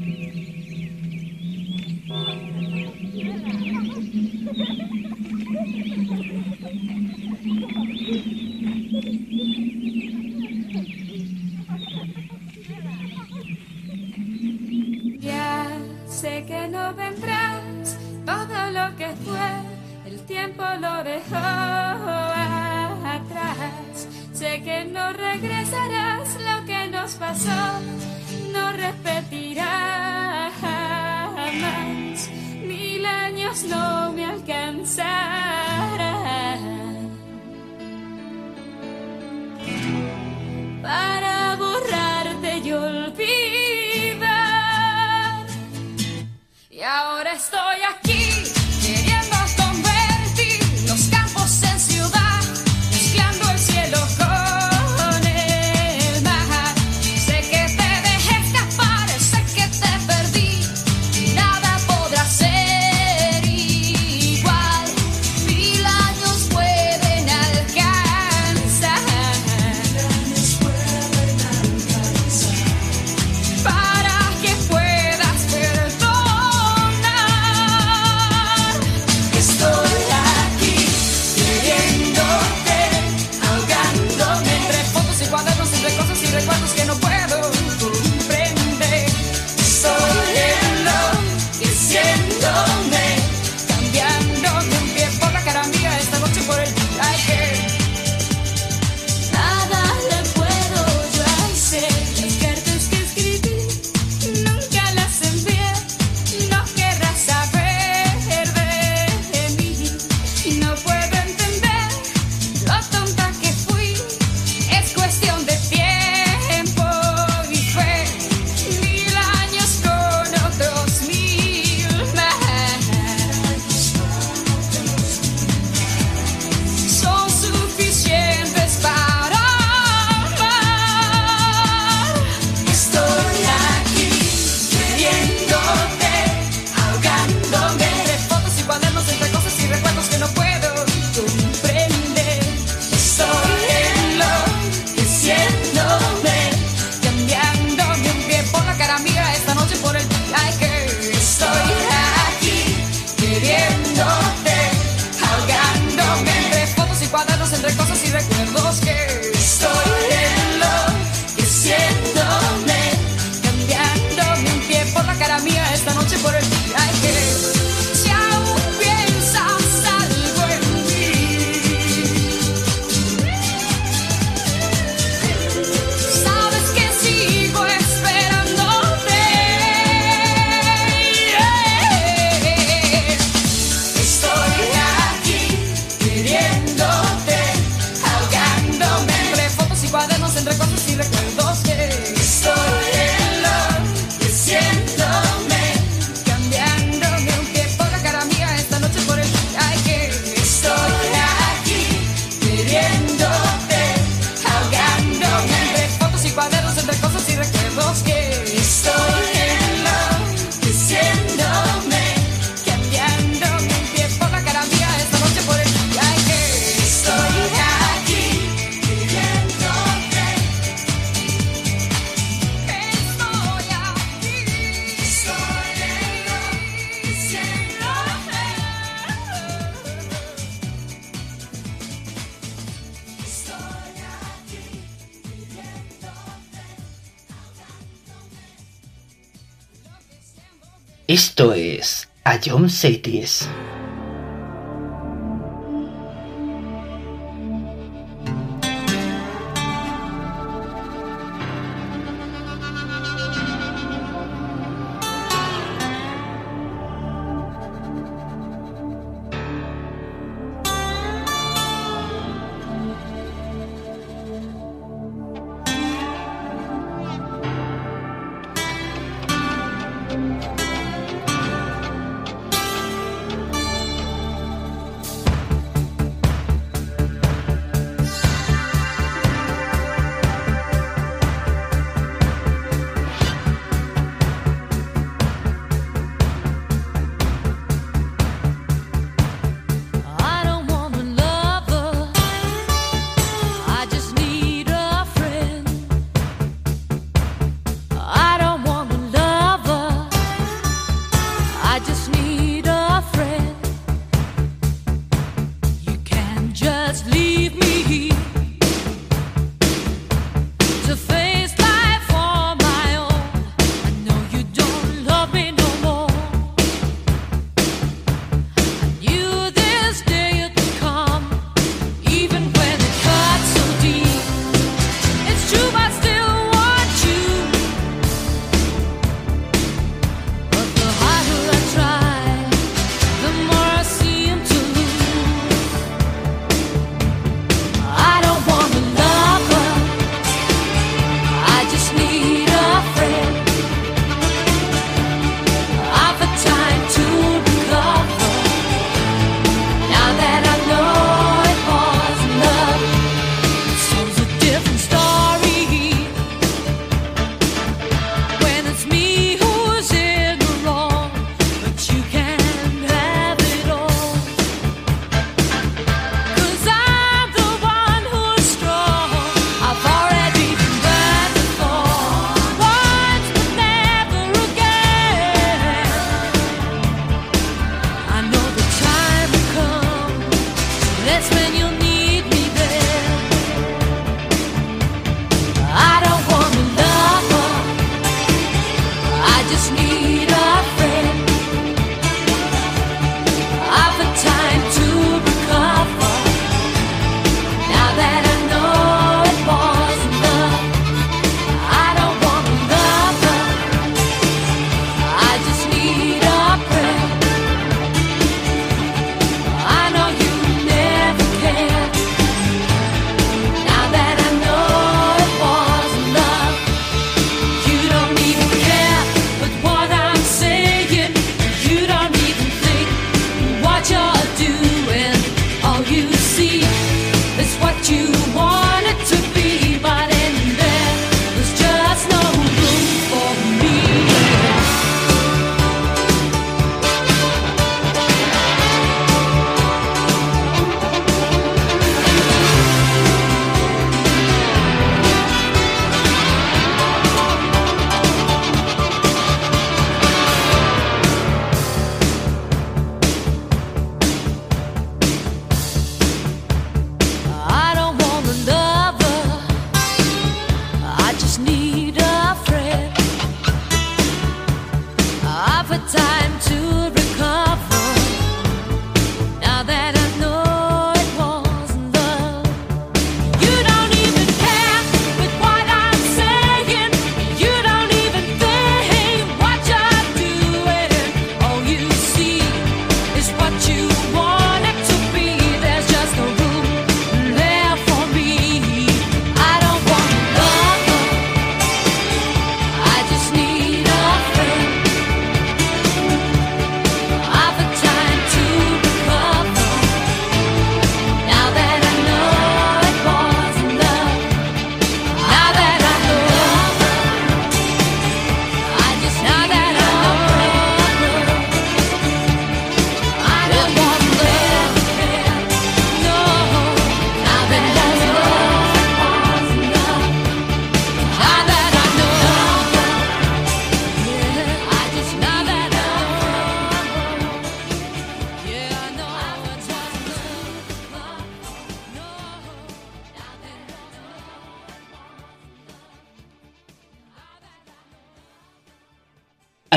A 242.23 242.37
John 242.37 242.69
Cities. 242.69 243.47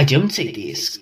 A 0.04 0.06
John 0.06 0.28
Cities 0.28 0.28
Safeties. 0.28 0.93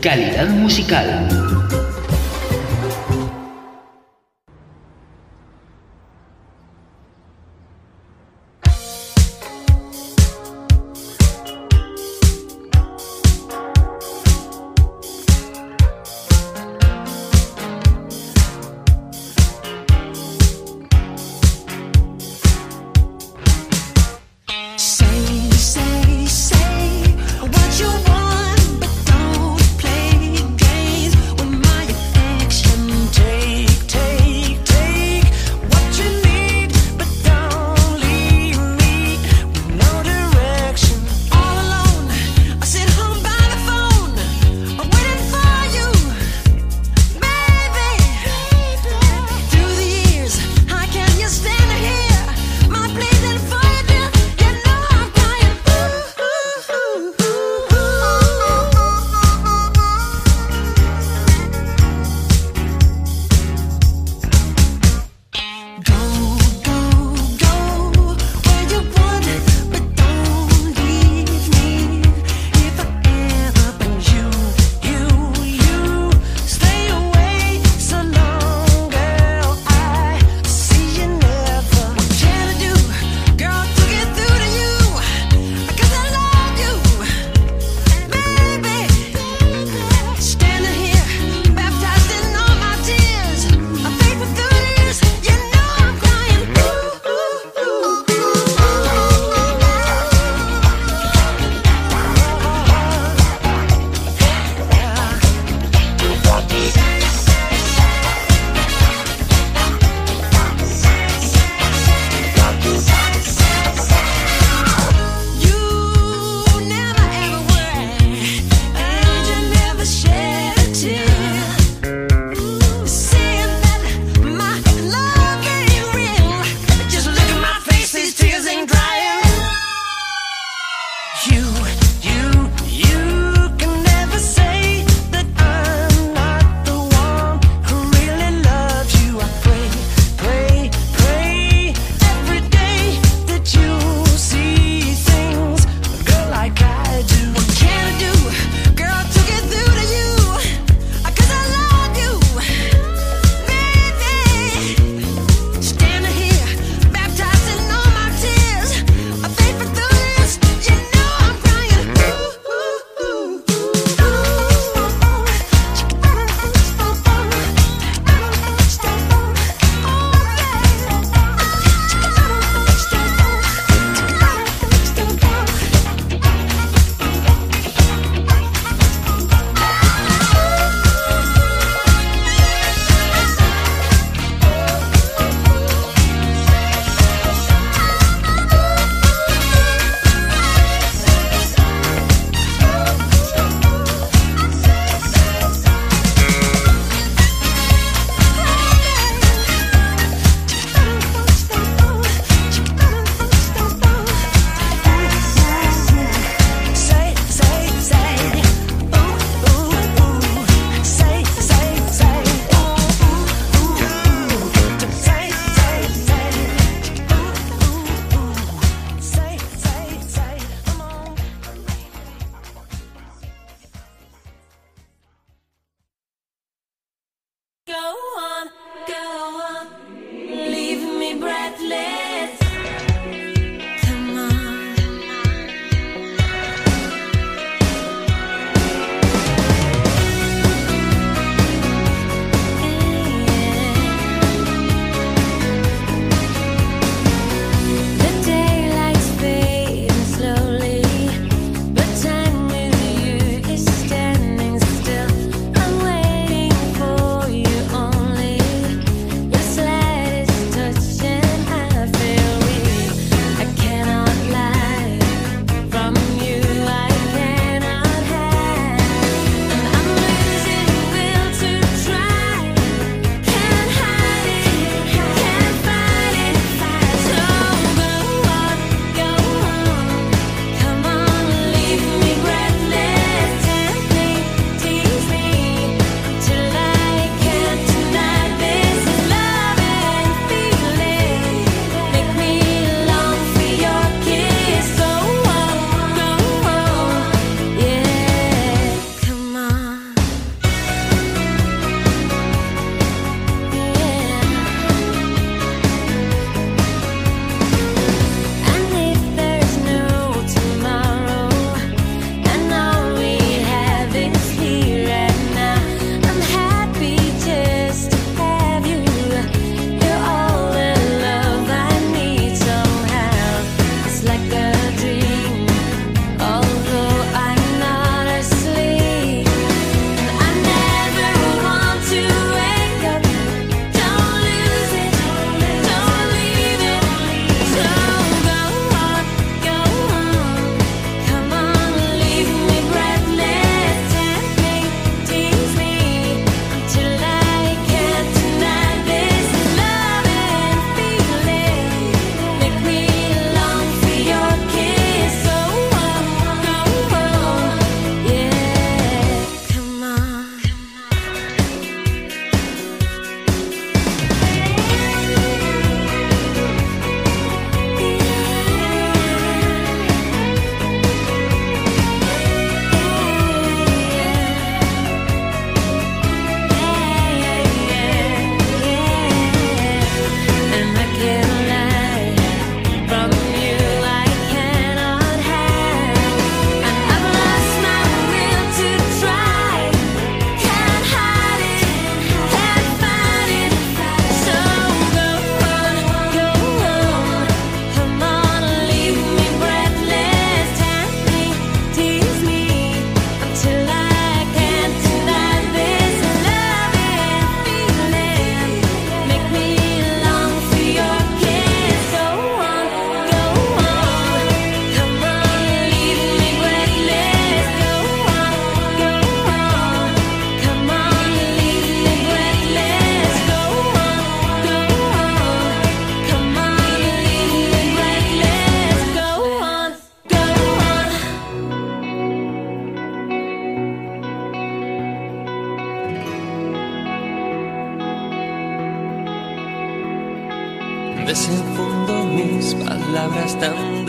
Calidad 0.00 0.48
musical. 0.48 1.49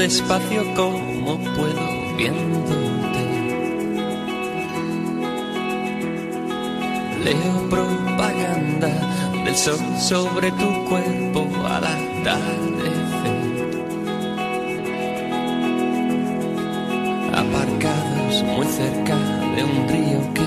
Despacio 0.01 0.63
como 0.73 1.37
puedo 1.53 2.15
viéndote. 2.17 3.21
Leo 7.23 7.69
propaganda 7.69 8.89
del 9.45 9.55
sol 9.55 9.79
sobre 9.99 10.51
tu 10.53 10.85
cuerpo 10.89 11.47
al 11.67 11.83
atardecer. 11.85 13.41
Aparcados 17.35 18.43
muy 18.55 18.65
cerca 18.65 19.17
de 19.55 19.63
un 19.63 19.87
río 19.87 20.33
que 20.33 20.40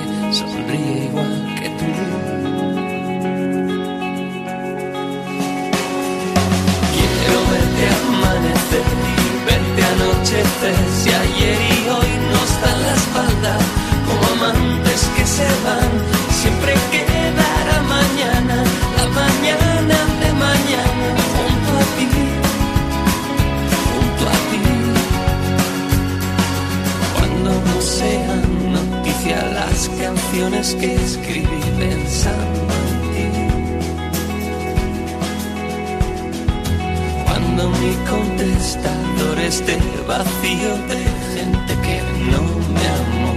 Si 10.25 11.11
ayer 11.11 11.59
y 11.61 11.89
hoy 11.91 12.11
nos 12.33 12.61
dan 12.63 12.83
la 12.83 12.95
espalda 12.95 13.59
Como 14.07 14.25
amantes 14.33 15.11
que 15.15 15.27
se 15.27 15.45
van 15.65 15.91
Siempre 16.31 16.73
quedará 16.91 17.83
mañana 17.83 18.65
La 18.97 19.07
mañana 19.21 19.97
de 20.21 20.33
mañana 20.33 21.07
Junto 21.37 21.71
a 21.77 21.85
ti 21.97 22.09
Junto 23.93 24.25
a 24.27 24.39
ti. 24.49 24.63
Cuando 27.19 27.51
no 27.69 27.77
sean 27.83 28.73
noticia 28.73 29.39
las 29.53 29.91
canciones 30.01 30.75
que 30.81 30.95
escribí 30.95 31.61
pensando 31.79 32.54
contestador 38.65 39.39
esté 39.41 39.77
vacío 40.09 40.73
de 40.89 40.97
gente 41.35 41.73
que 41.85 42.01
no 42.31 42.43
me 42.75 42.87
amó. 42.99 43.35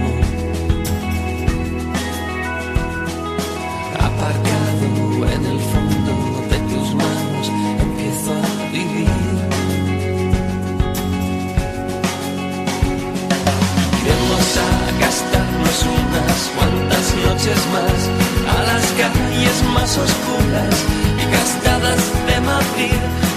Aparcado 4.08 5.32
en 5.34 5.44
el 5.52 5.60
fondo 5.60 6.14
de 6.50 6.58
tus 6.70 6.94
manos, 6.94 7.46
empiezo 7.80 8.32
a 8.32 8.72
vivir. 8.72 9.08
Vamos 14.08 14.48
a 14.56 15.00
gastarnos 15.00 15.78
unas 16.00 16.40
cuantas 16.56 17.06
noches 17.26 17.60
más 17.74 18.00
a 18.56 18.62
las 18.62 18.84
calles 18.92 19.62
más 19.74 19.98
oscuras 19.98 20.74
y 21.20 21.30
gastadas 21.30 22.02
de 22.26 22.40
Madrid. 22.40 23.27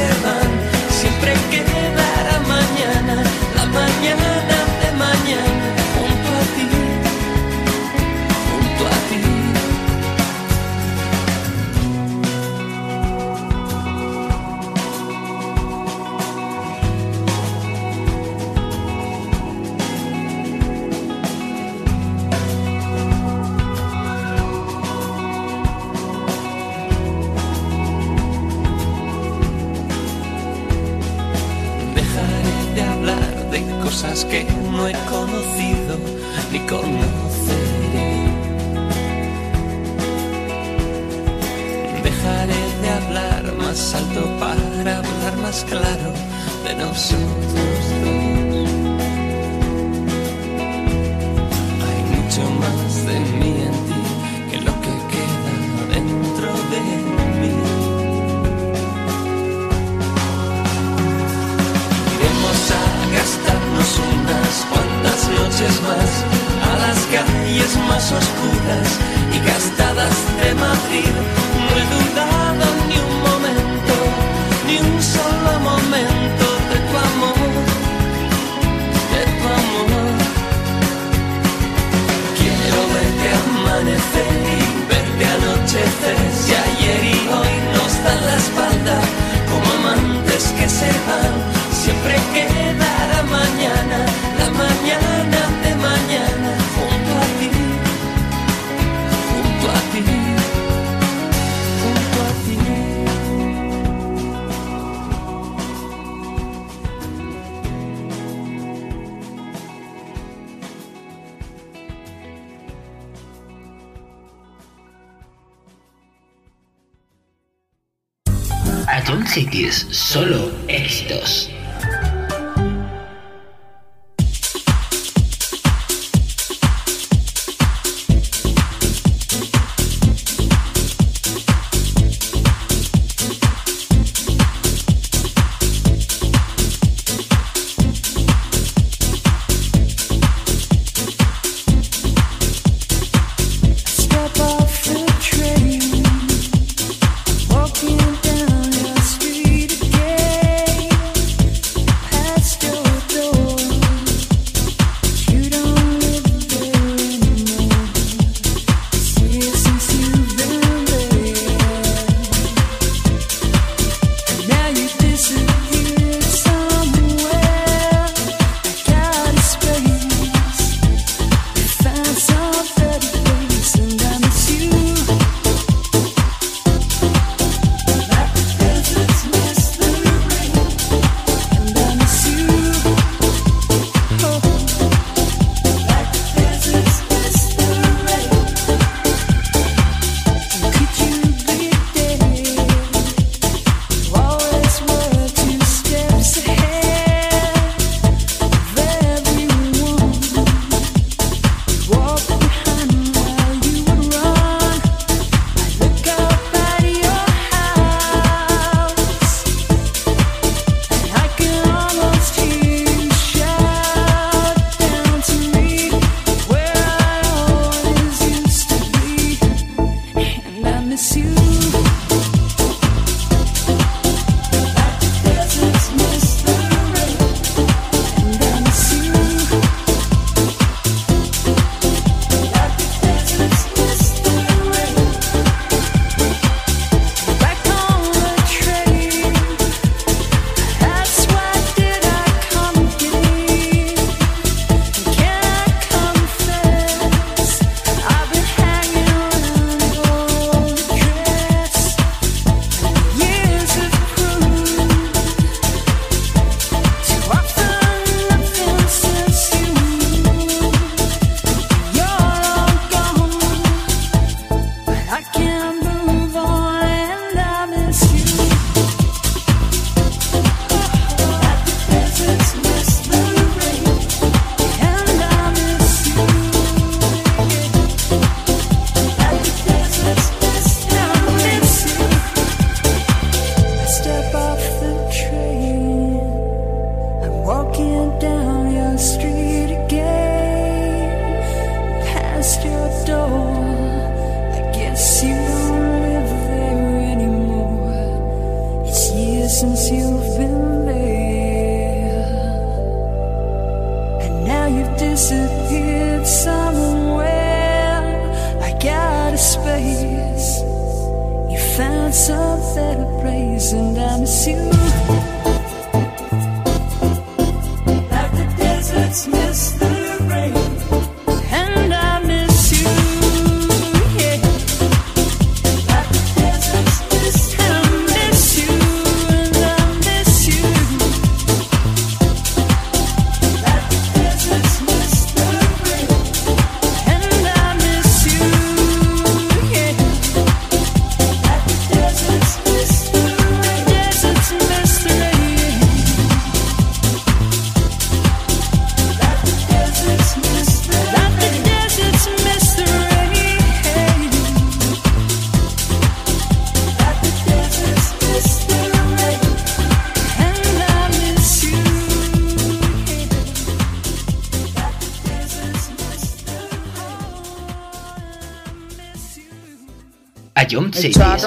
Amantes 0.00 0.22
que 0.22 0.37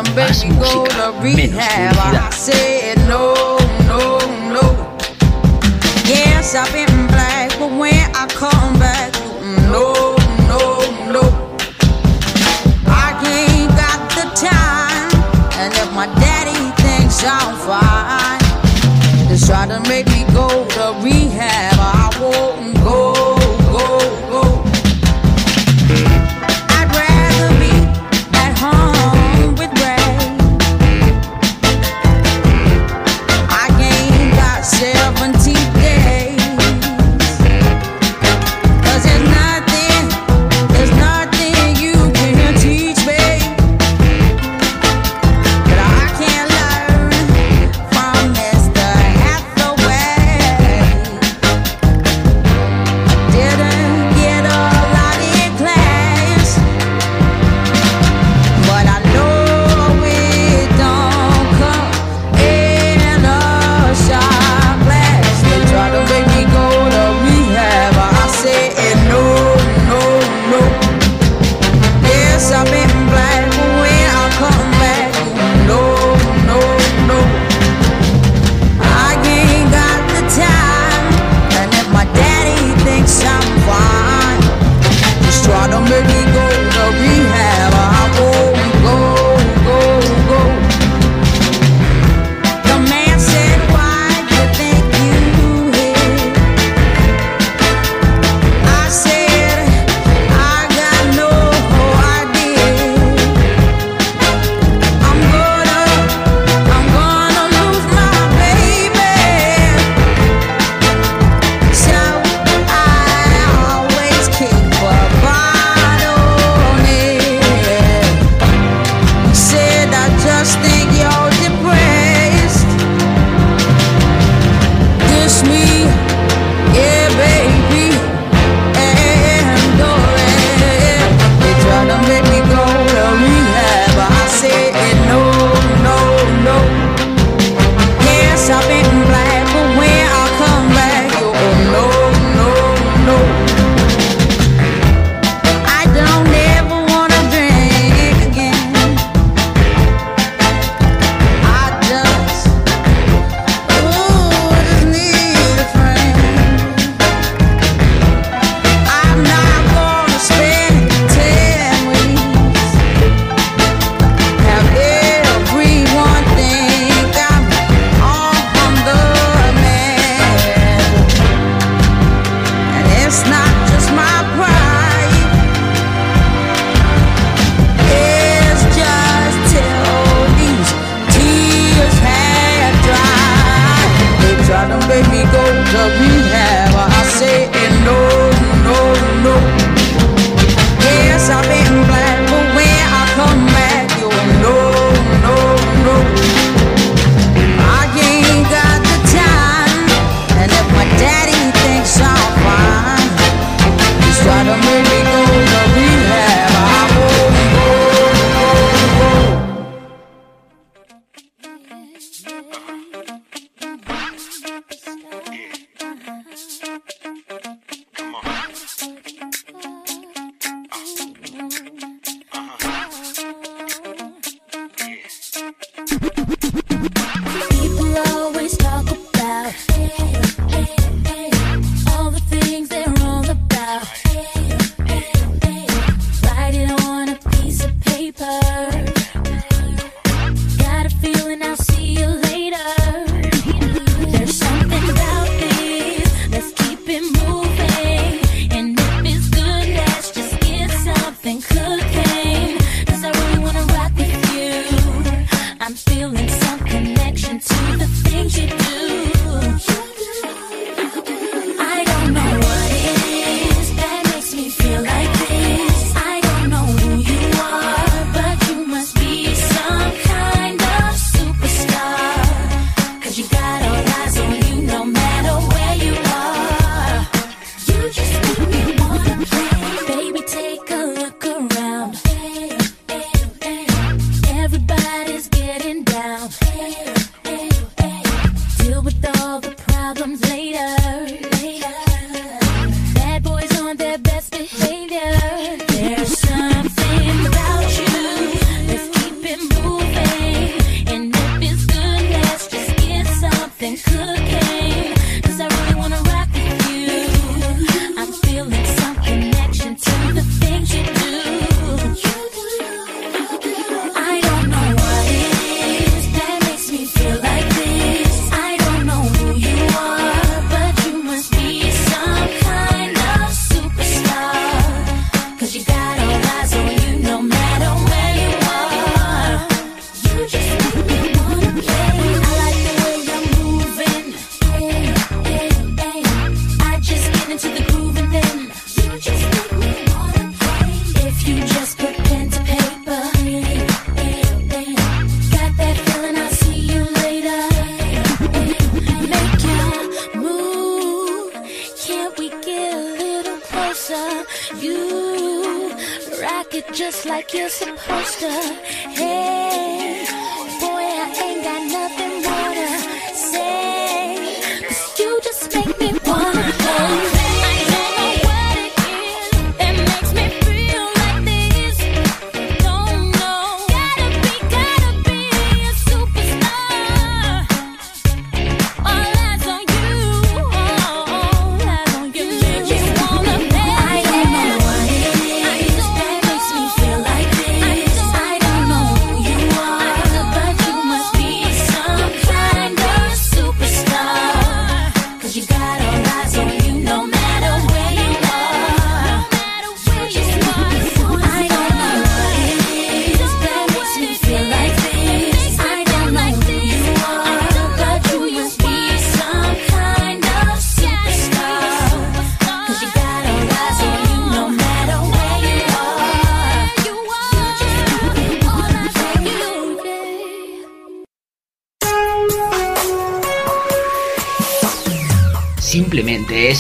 They 0.04 0.14
tried 0.14 0.16
to 0.16 0.16
make 0.16 0.30
más 0.30 0.44
me 0.46 0.50
go 0.56 0.84
música, 0.84 1.12
to 1.12 1.14
menos 1.22 1.24
rehab. 1.24 1.98
I 1.98 2.30
publicidad. 2.30 2.34
said 2.34 2.98
no, 3.08 3.34
no, 3.34 3.51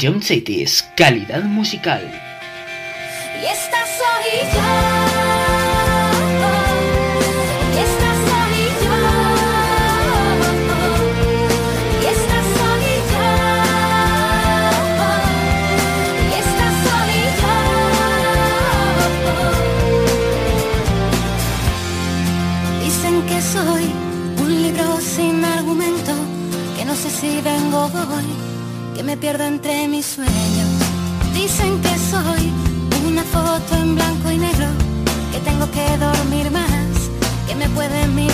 Ion 0.00 0.22
Cities, 0.22 0.84
calidad 0.94 1.44
musical. 1.44 2.25
Me 29.06 29.16
pierdo 29.16 29.44
entre 29.44 29.86
mis 29.86 30.04
sueños. 30.04 30.68
Dicen 31.32 31.80
que 31.80 31.96
soy 32.10 32.52
una 33.06 33.22
foto 33.22 33.76
en 33.76 33.94
blanco 33.94 34.32
y 34.32 34.38
negro, 34.38 34.66
que 35.32 35.38
tengo 35.48 35.70
que 35.70 35.86
dormir 35.96 36.50
más, 36.50 36.92
que 37.46 37.54
me 37.54 37.68
puede 37.68 38.08
mi 38.08 38.26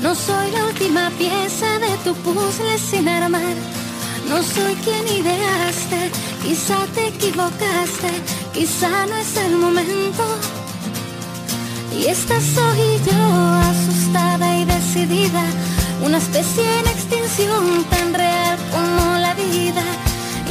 no 0.00 0.14
soy 0.14 0.50
la 0.52 0.64
última 0.64 1.10
pieza 1.18 1.78
de 1.78 1.90
tu 2.02 2.14
puzzle 2.14 2.78
sin 2.78 3.06
armar. 3.08 3.54
No 4.28 4.42
soy 4.42 4.74
quien 4.76 5.06
ideaste, 5.06 6.10
quizá 6.42 6.78
te 6.94 7.08
equivocaste, 7.08 8.10
quizá 8.54 9.06
no 9.06 9.16
es 9.16 9.36
el 9.36 9.56
momento. 9.56 10.24
Y 11.94 12.06
esta 12.06 12.40
soy 12.40 13.00
yo, 13.04 13.20
asustada 13.70 14.56
y 14.56 14.64
decidida, 14.64 15.44
una 16.02 16.16
especie 16.16 16.64
en 16.80 16.86
extinción 16.86 17.84
tan 17.90 18.14
real 18.14 18.56
como 18.72 19.18
la 19.18 19.34
vida. 19.34 19.84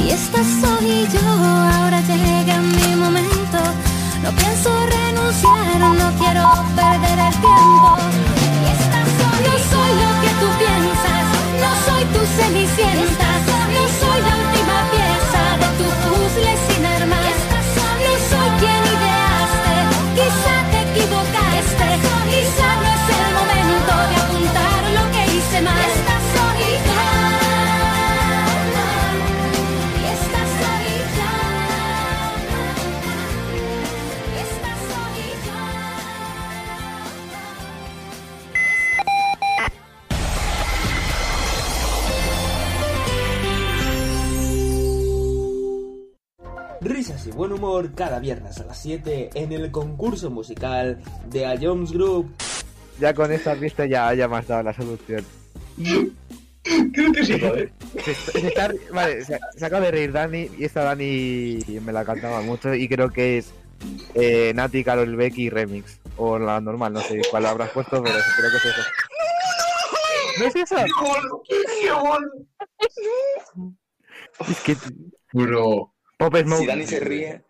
Y 0.04 0.10
esta 0.10 0.38
soy 0.60 1.08
yo, 1.12 1.28
ahora 1.74 2.00
llega 2.02 2.60
mi 2.60 2.94
momento. 2.94 3.58
No 4.22 4.30
pienso 4.32 4.70
no 5.30 6.10
quiero 6.18 6.42
perder 6.74 7.18
el 7.18 7.34
tiempo. 7.40 7.96
No 9.46 9.54
soy 9.70 9.90
lo 10.02 10.10
que 10.22 10.30
tú 10.40 10.48
piensas, 10.58 11.24
no 11.62 11.70
soy 11.86 12.04
tu 12.06 12.20
cenicienta, 12.36 13.28
no 13.76 13.82
soy 14.00 14.18
la 14.26 14.34
última 14.42 14.78
pieza 14.90 15.42
de 15.60 15.68
tu 15.78 15.86
puzzle 16.02 16.52
sin 16.66 16.84
armar. 16.84 17.32
No 18.04 18.12
soy 18.28 18.50
quien 18.58 18.82
ideaste, 18.96 19.74
quizá 20.16 20.54
te 20.72 20.78
equivocaste, 20.90 21.86
quizá 22.30 22.68
no 22.82 22.88
es 22.96 23.04
el 23.14 23.30
momento 23.38 23.92
de 24.10 24.16
apuntar 24.22 24.82
lo 24.96 25.10
que 25.12 25.36
hice 25.36 25.62
mal. 25.62 25.99
Buen 47.40 47.52
humor 47.54 47.94
cada 47.94 48.18
viernes 48.18 48.58
a 48.60 48.64
las 48.66 48.82
7 48.82 49.30
en 49.32 49.52
el 49.52 49.70
concurso 49.70 50.28
musical 50.28 51.00
de 51.30 51.46
A 51.46 51.56
Jones 51.58 51.90
Group. 51.90 52.34
Ya 52.98 53.14
con 53.14 53.32
esta 53.32 53.54
pista 53.54 53.86
ya, 53.86 54.12
ya 54.12 54.28
me 54.28 54.36
has 54.36 54.46
dado 54.46 54.62
la 54.64 54.74
solución. 54.74 55.24
Creo 56.92 57.12
que 57.14 57.24
sí, 57.24 57.40
joder. 57.40 57.72
Se, 58.04 58.12
se 58.12 58.46
está- 58.48 58.70
vale, 58.92 59.24
se, 59.24 59.40
se 59.56 59.64
acaba 59.64 59.86
de 59.86 59.90
reír 59.90 60.12
Dani 60.12 60.50
y 60.58 60.64
esta 60.64 60.82
Dani 60.84 61.60
me 61.82 61.92
la 61.94 62.04
cantaba 62.04 62.42
mucho 62.42 62.74
y 62.74 62.86
creo 62.90 63.08
que 63.10 63.38
es 63.38 63.54
eh, 64.14 64.52
Nati, 64.54 64.84
Carol 64.84 65.16
Becky 65.16 65.48
Remix. 65.48 65.98
O 66.18 66.38
la 66.38 66.60
normal, 66.60 66.92
no 66.92 67.00
sé 67.00 67.22
cuál 67.30 67.46
habrás 67.46 67.70
puesto, 67.70 68.02
pero 68.02 68.16
creo 68.36 68.50
que 68.50 68.56
es 68.58 68.64
eso. 68.66 68.82
¿No 70.40 70.44
es 70.44 70.56
eso? 70.56 70.76
Es 74.46 74.60
que... 74.60 74.76
Bro. 75.32 75.94
Pop 76.20 76.36
Smoke. 76.36 76.60
Si 76.60 76.66
Dani 76.66 76.86
se 76.86 77.00
ríe, 77.00 77.44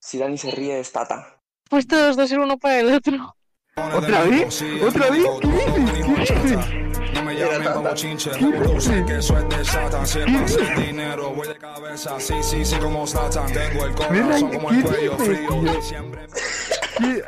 si 0.00 0.18
Dani 0.18 0.36
se 0.36 0.50
ríe 0.50 0.80
es 0.80 0.90
Tata. 0.90 1.40
Pues 1.70 1.86
todos 1.86 2.16
dos 2.16 2.28
ser 2.28 2.40
uno 2.40 2.58
para 2.58 2.80
el 2.80 2.92
otro. 2.92 3.36
¿Otra 3.76 4.24
vez? 4.24 4.64
¿Otra 4.84 5.10
vez? 5.10 5.24
¿Qué 5.40 5.48
dices? 5.48 5.94
¿Qué 6.04 6.34
dices? 6.42 7.14
No 7.14 7.22
me 7.22 7.34
llamen 7.36 7.72
como 7.72 7.94
chinche, 7.94 8.30
que 8.30 9.16
eso 9.18 9.38
es 9.38 9.48
de 9.48 9.64
Satan. 9.64 10.04
Si 10.04 10.18
es 10.18 10.24
para 10.24 10.44
hacer 10.44 10.86
dinero, 10.86 11.34
voy 11.34 11.46
de 11.46 11.56
cabeza. 11.56 12.18
Sí, 12.18 12.34
sí, 12.42 12.64
sí, 12.64 12.76
como 12.78 13.06
Zlatan. 13.06 13.46
Tengo 13.52 13.86
el 13.86 13.94
corazón 13.94 14.50
como 14.50 14.70
el 14.70 14.82
cuello 14.82 15.18
frío. 15.18 15.74
Diciembre. 15.76 16.26
¿Qué, 16.98 17.22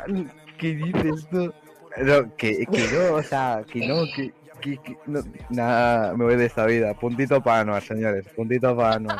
qué 0.57 0.75
dices 0.75 1.27
tú? 1.31 1.53
No, 1.97 2.35
que, 2.35 2.65
que 2.65 2.87
no, 2.91 3.15
o 3.15 3.23
sea, 3.23 3.63
que 3.71 3.87
no, 3.87 4.03
que, 4.13 4.33
que, 4.59 4.77
que 4.81 4.97
no, 5.05 5.21
nada, 5.49 6.13
me 6.13 6.25
voy 6.25 6.35
de 6.35 6.45
esta 6.45 6.65
vida. 6.65 6.93
Puntito 6.93 7.41
para 7.41 7.61
Anuar, 7.61 7.83
señores, 7.83 8.25
puntito 8.35 8.75
para 8.75 8.95
Anuar. 8.95 9.19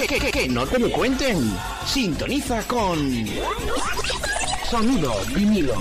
que, 0.00 0.06
que, 0.06 0.20
que, 0.20 0.30
que 0.30 0.48
no 0.48 0.66
te 0.66 0.78
lo 0.78 0.90
cuenten. 0.90 1.38
Sintoniza 1.86 2.62
con 2.66 3.26
Sonido 4.70 5.14
vinilo. 5.34 5.74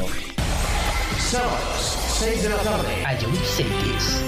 Sábados, 1.18 1.98
6 2.20 2.44
de 2.44 2.50
la 2.50 2.58
tarde. 2.58 3.04
Cities. 3.56 4.24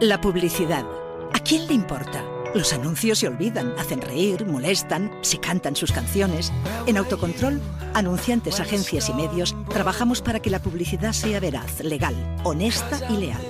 La 0.00 0.20
publicidad. 0.20 0.84
¿A 1.32 1.38
quién 1.40 1.66
le 1.66 1.74
importa? 1.74 2.24
Los 2.58 2.72
anuncios 2.72 3.20
se 3.20 3.28
olvidan, 3.28 3.72
hacen 3.78 4.02
reír, 4.02 4.44
molestan, 4.44 5.12
se 5.20 5.38
cantan 5.38 5.76
sus 5.76 5.92
canciones. 5.92 6.52
En 6.88 6.96
Autocontrol, 6.96 7.60
anunciantes, 7.94 8.58
agencias 8.58 9.08
y 9.08 9.14
medios, 9.14 9.54
trabajamos 9.68 10.22
para 10.22 10.40
que 10.40 10.50
la 10.50 10.60
publicidad 10.60 11.12
sea 11.12 11.38
veraz, 11.38 11.78
legal, 11.84 12.16
honesta 12.42 12.98
y 13.10 13.16
leal. 13.16 13.40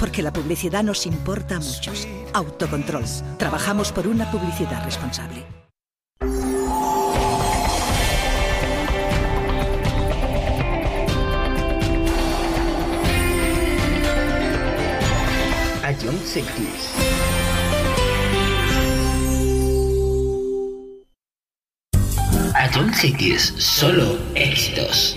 Porque 0.00 0.22
la 0.22 0.32
publicidad 0.32 0.82
nos 0.82 1.04
importa 1.04 1.56
a 1.56 1.60
muchos. 1.60 2.08
Autocontrol. 2.32 3.04
Trabajamos 3.36 3.92
por 3.92 4.06
una 4.06 4.30
publicidad 4.30 4.82
responsable. 4.82 5.44
Ion 16.02 16.18
Cities. 16.24 17.33
Ion 22.74 22.92
Cities, 22.92 23.54
solo 23.56 24.18
éxitos. 24.34 25.16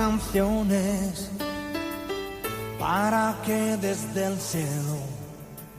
Canciones 0.00 1.30
para 2.78 3.36
que 3.44 3.76
desde 3.86 4.20
el 4.30 4.36
cielo 4.38 5.00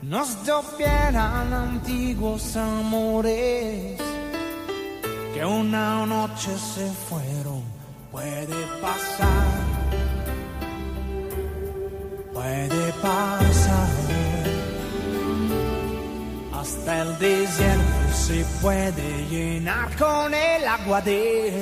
nos 0.00 0.28
llovieran 0.46 1.52
antiguos 1.52 2.56
amores 2.56 4.00
que 5.34 5.44
una 5.44 6.06
noche 6.06 6.52
se 6.74 6.86
fueron, 7.08 7.62
puede 8.12 8.60
pasar, 8.80 9.48
puede 12.32 12.84
pasar. 13.02 13.90
Hasta 16.60 17.02
el 17.02 17.18
desierto 17.18 18.12
se 18.26 18.44
puede 18.62 19.08
llenar 19.32 19.88
con 19.96 20.32
el 20.32 20.62
agua 20.78 21.00
del 21.00 21.61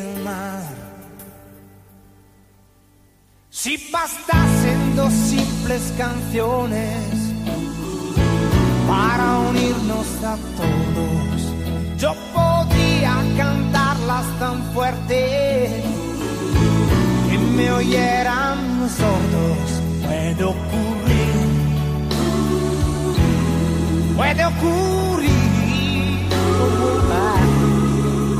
Si 3.63 3.77
bastasen 3.93 4.97
dos 4.97 5.13
simples 5.13 5.93
canciones 5.99 6.97
para 8.89 9.39
unirnos 9.51 10.07
a 10.25 10.39
todos, 10.57 11.43
yo 11.99 12.15
podría 12.33 13.23
cantarlas 13.37 14.25
tan 14.39 14.63
fuerte 14.73 15.83
que 17.29 17.37
me 17.55 17.71
oyeran 17.71 18.89
sordos. 18.97 19.69
Puede 20.07 20.43
ocurrir, 20.43 21.49
puede 24.17 24.45
ocurrir. 24.47 25.31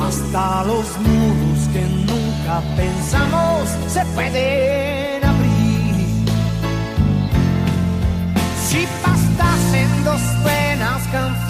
Hasta 0.03 0.65
los 0.65 0.87
muros 0.99 1.69
que 1.75 1.83
nunca 2.09 2.63
pensamos 2.75 3.69
se 3.87 4.03
pueden 4.15 4.90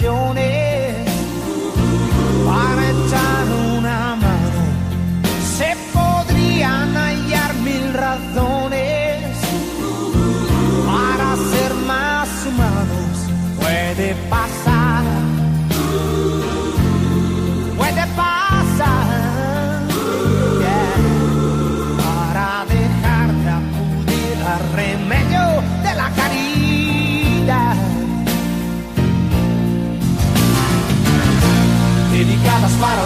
canciones 0.01 0.95
para 2.45 2.89
echar 2.89 3.40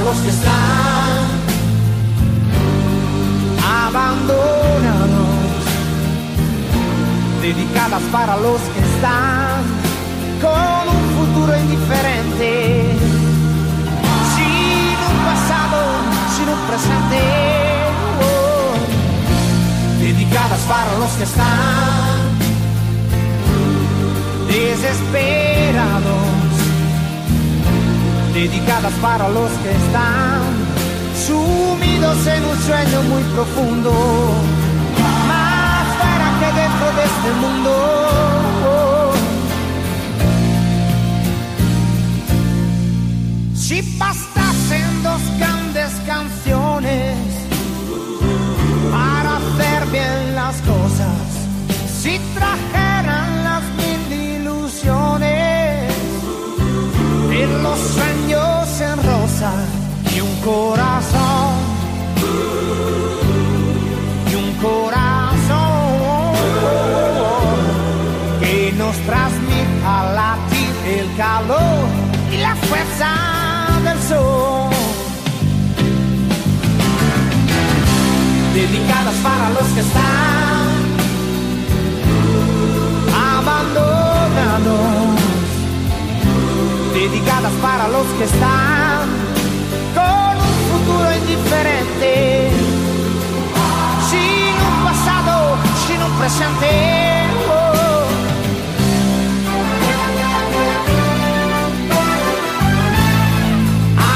los 0.05 0.17
que 0.17 0.29
están. 0.29 1.25
Abandonados, 3.87 5.25
dedicadas 7.41 8.03
para 8.11 8.37
los 8.37 8.61
que 8.73 8.81
están 8.91 9.63
con 10.43 10.85
un 10.95 11.03
futuro 11.17 11.57
indiferente, 11.57 12.51
sin 14.35 14.97
un 15.09 15.17
pasado, 15.29 15.79
sin 16.35 16.47
un 16.55 16.61
presente, 16.69 17.21
oh. 18.21 18.75
dedicadas 19.99 20.61
para 20.71 20.91
los 20.99 21.11
que 21.17 21.23
están. 21.23 22.15
Desesperados, 24.47 26.34
dedicadas 28.35 28.91
para 29.01 29.29
los 29.29 29.49
que 29.63 29.71
están 29.71 30.41
sumidos 31.25 32.27
en 32.27 32.43
un 32.43 32.57
sueño 32.67 33.01
muy 33.03 33.23
profundo, 33.33 33.91
más 35.25 35.85
fuera 35.97 36.27
que 36.39 36.47
dentro 36.61 36.87
de 36.97 37.03
este 37.11 37.31
mundo. 37.43 37.71
Si 43.55 43.97
bastasen 43.97 45.03
dos 45.03 45.21
grandes 45.39 45.93
canciones 46.05 47.15
para 48.91 49.37
hacer 49.37 49.85
bien 49.93 50.35
las 50.35 50.55
cosas, 50.57 51.21
si 52.01 52.19
trajeran 52.35 52.84
corazón 60.45 61.53
y 64.31 64.35
un 64.35 64.53
corazón 64.61 66.33
que 68.39 68.71
nos 68.77 68.95
transmita 69.09 70.13
latir 70.13 70.73
el 70.99 71.15
calor 71.17 71.87
y 72.31 72.37
la 72.37 72.55
fuerza 72.67 73.09
del 73.85 73.99
sol. 74.03 74.69
Dedicadas 78.53 79.15
para 79.23 79.49
los 79.49 79.67
que 79.73 79.79
están 79.79 80.75
abandonados. 83.33 84.75
Dedicadas 86.93 87.53
para 87.63 87.87
los 87.87 88.05
que 88.19 88.23
están 88.25 88.84
indiferente. 91.25 92.51
Sin 94.09 94.53
un 94.69 94.77
pasado, 94.85 95.57
sin 95.87 96.01
un 96.01 96.11
presente. 96.19 96.71
oh. 97.49 98.05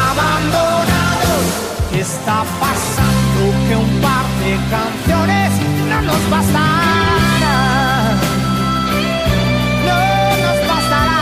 abandonados. 0.09 1.45
¿Qué 1.91 2.01
está 2.01 2.43
pasando? 2.59 3.41
Que 3.67 3.75
un 3.75 4.01
par 4.01 4.25
de 4.43 4.51
canciones 4.75 5.51
no 5.89 6.01
nos 6.01 6.29
bastarán. 6.29 8.17
No 9.88 9.99
nos 10.45 10.59
bastará. 10.67 11.21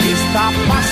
¿Qué 0.00 0.12
está 0.12 0.44
pasando? 0.68 0.91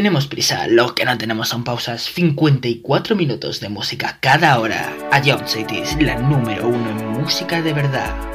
tenemos 0.00 0.26
prisa, 0.28 0.66
lo 0.66 0.94
que 0.94 1.04
no 1.04 1.18
tenemos 1.18 1.50
son 1.50 1.62
pausas. 1.62 2.00
54 2.14 3.14
minutos 3.16 3.60
de 3.60 3.68
música 3.68 4.16
cada 4.22 4.58
hora. 4.58 4.96
A 5.12 5.20
Young 5.20 5.46
Cities, 5.46 5.94
la 6.00 6.16
número 6.16 6.68
uno 6.68 6.88
en 6.88 7.06
música 7.20 7.60
de 7.60 7.74
verdad. 7.74 8.29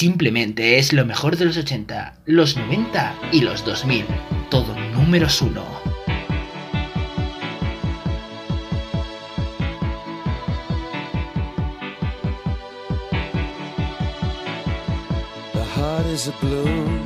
Simplemente 0.00 0.78
es 0.78 0.94
lo 0.94 1.04
mejor 1.04 1.36
de 1.36 1.44
los 1.44 1.58
80, 1.58 2.20
los 2.24 2.56
90 2.56 3.14
y 3.32 3.42
los 3.42 3.66
2000. 3.66 4.06
Todo 4.48 4.74
números 4.94 5.42
uno. 5.42 5.62
The 15.52 15.64
heart 15.76 16.06
is 16.06 16.28
a 16.28 16.32
blue, 16.40 16.98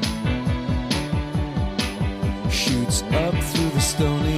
shoots 2.48 3.02
up 3.10 3.34
through 3.34 3.70
the 3.70 3.80
stony 3.80 4.33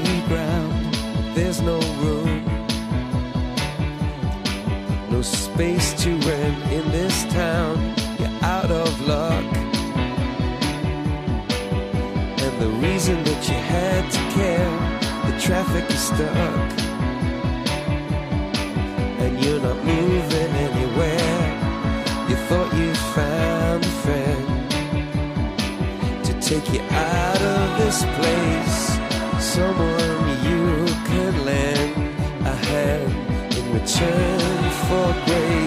Turn 33.96 34.70
for 34.88 35.24
grace. 35.24 35.65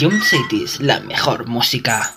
Ion 0.00 0.20
Cities, 0.22 0.80
la 0.80 0.98
mejor 1.00 1.46
música. 1.46 2.14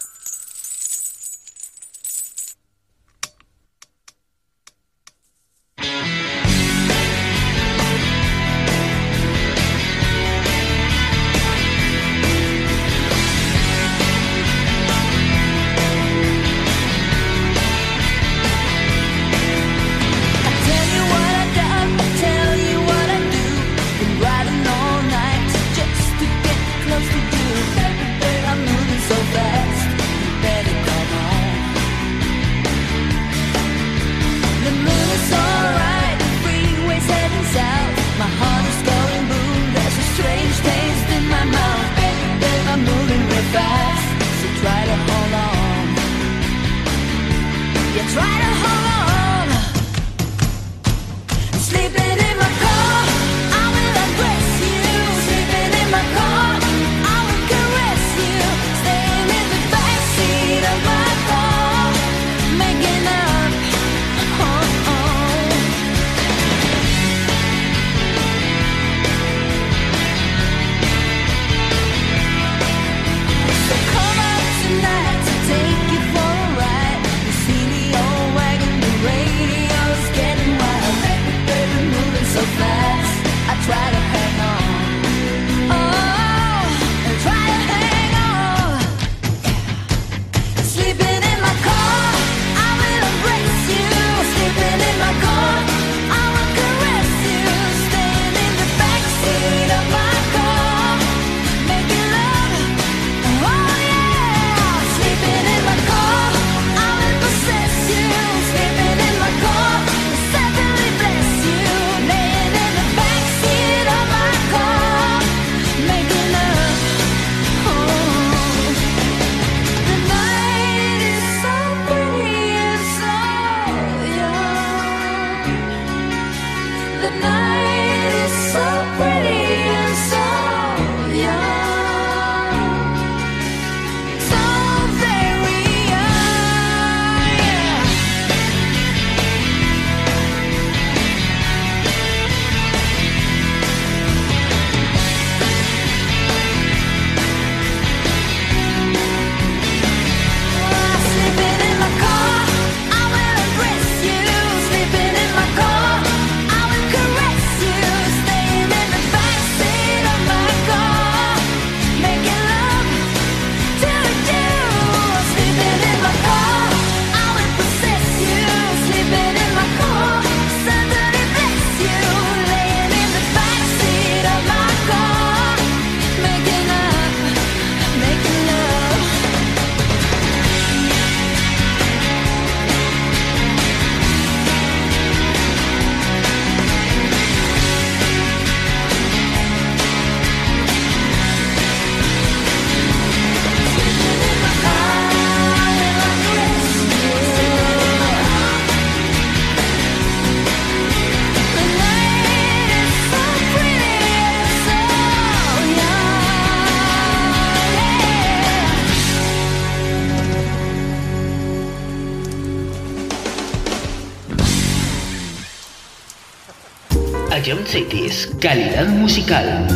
Calidad 218.39 218.87
musical. 218.89 219.67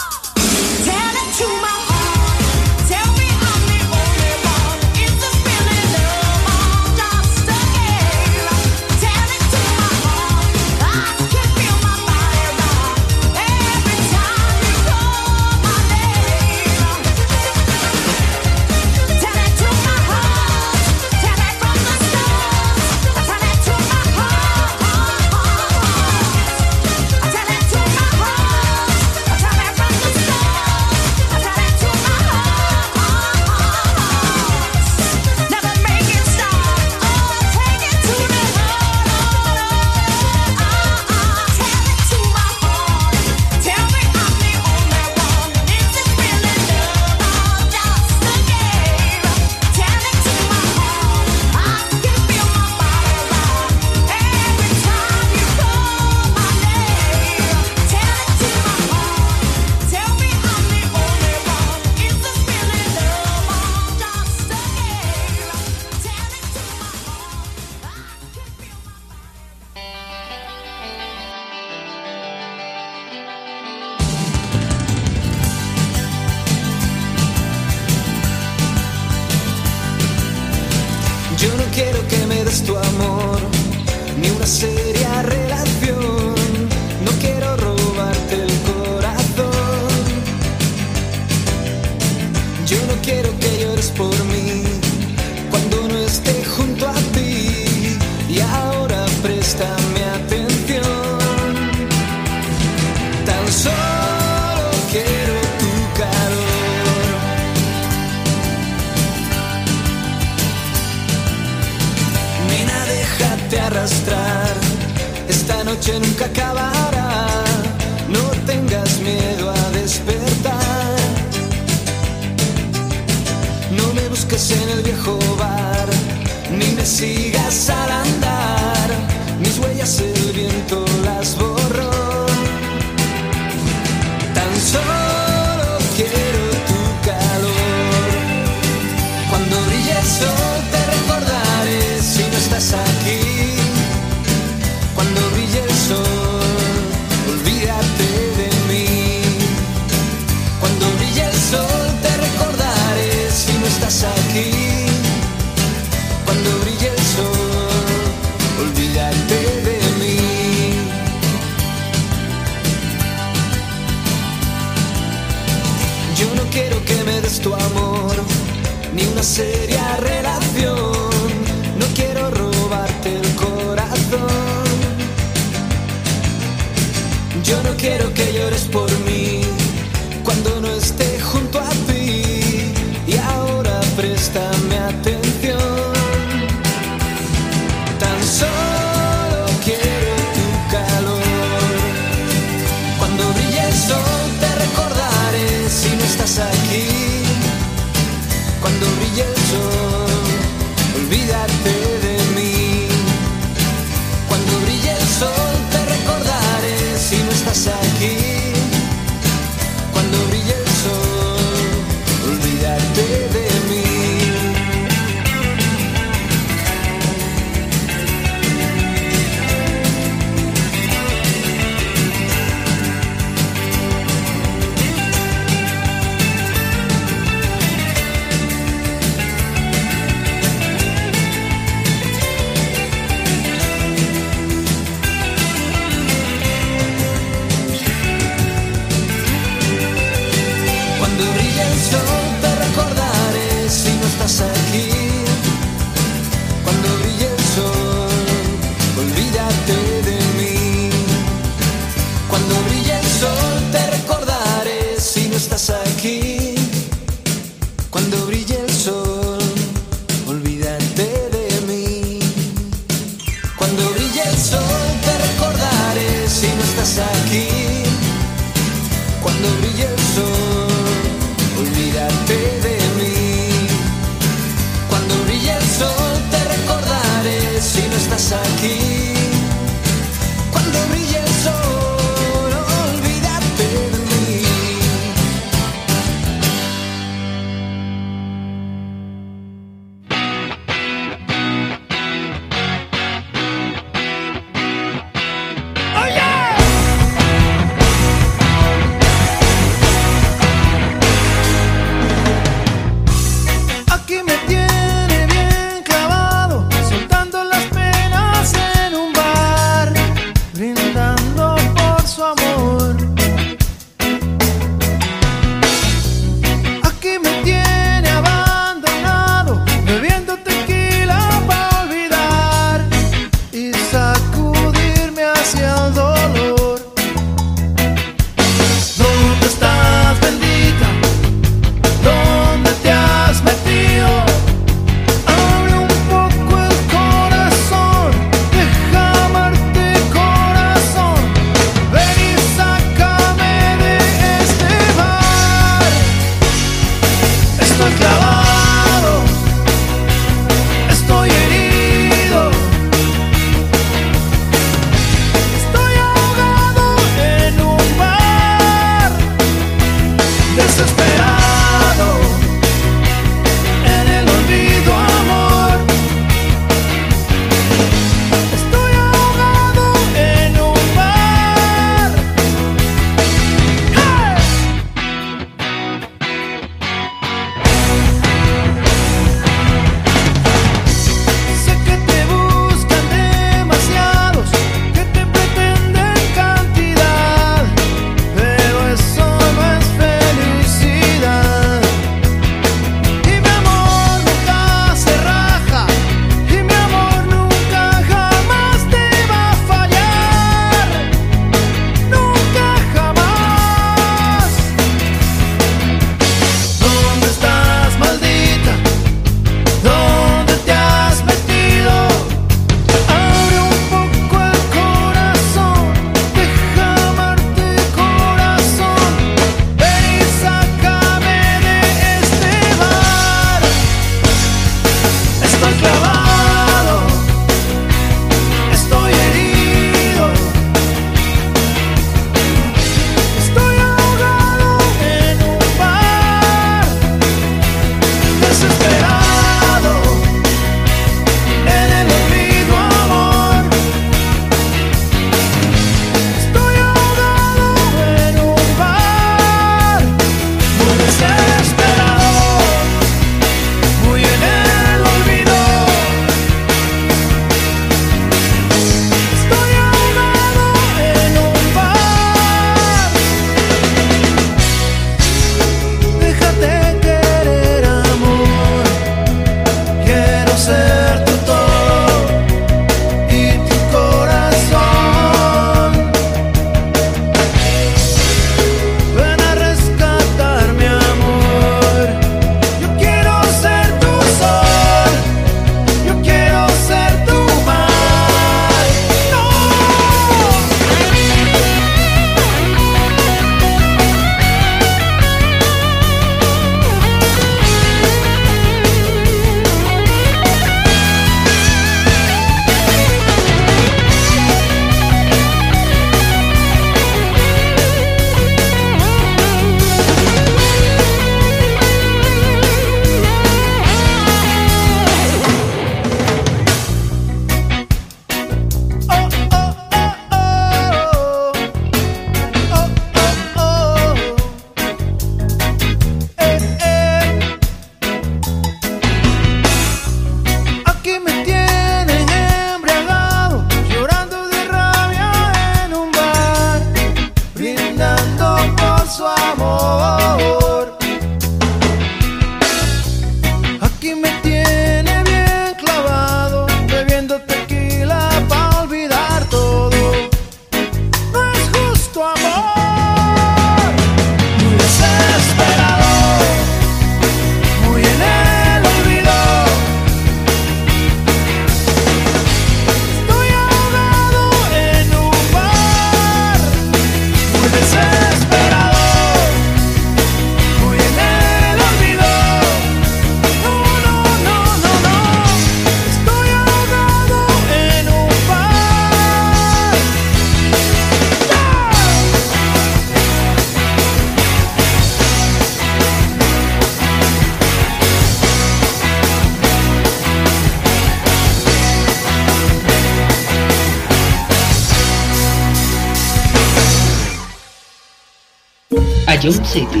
SAP 599.71 600.00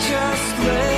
just 0.00 0.58
let 0.60 0.97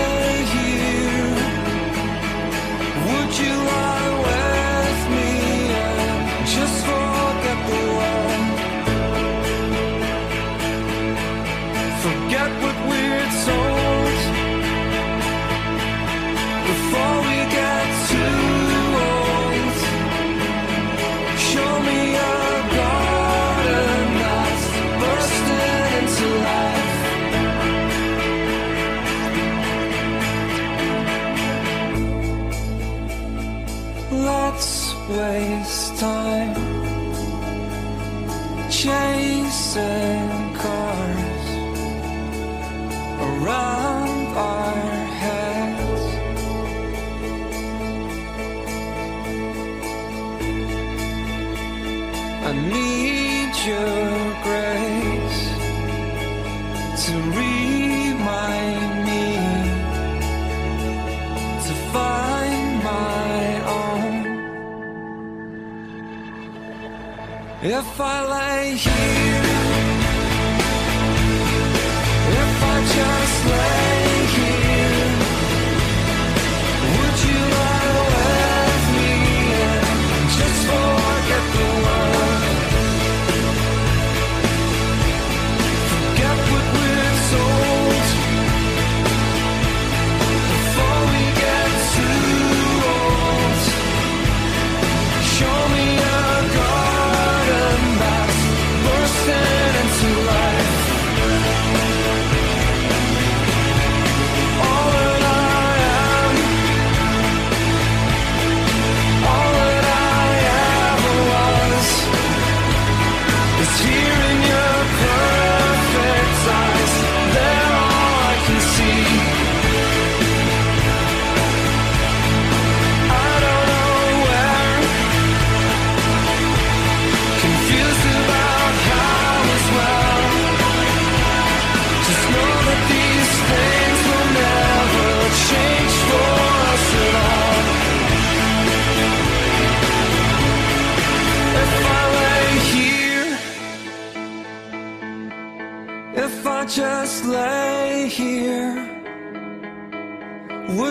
if 67.81 67.99
I 67.99 68.26
lay 68.33 68.90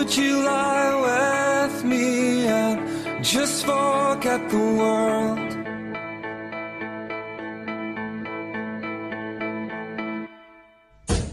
Would 0.00 0.16
you 0.16 0.42
lie 0.42 0.94
with 1.08 1.84
me 1.84 2.46
and 2.46 3.22
just 3.22 3.66
forget 3.66 4.48
the 4.48 4.56
world? 4.56 5.50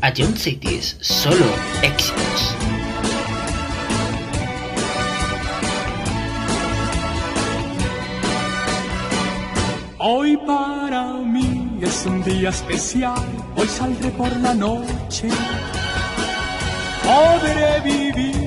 A 0.04 0.12
Jump 0.12 0.38
Cities, 0.38 0.98
solo 1.00 1.48
éxitos. 1.82 2.42
Hoy 9.98 10.36
para 10.46 11.14
mí 11.24 11.80
es 11.82 12.06
un 12.06 12.22
día 12.22 12.50
especial, 12.50 13.26
hoy 13.56 13.68
saldré 13.70 14.10
por 14.12 14.36
la 14.42 14.54
noche, 14.54 15.30
podré 17.06 17.80
vivir 17.80 18.47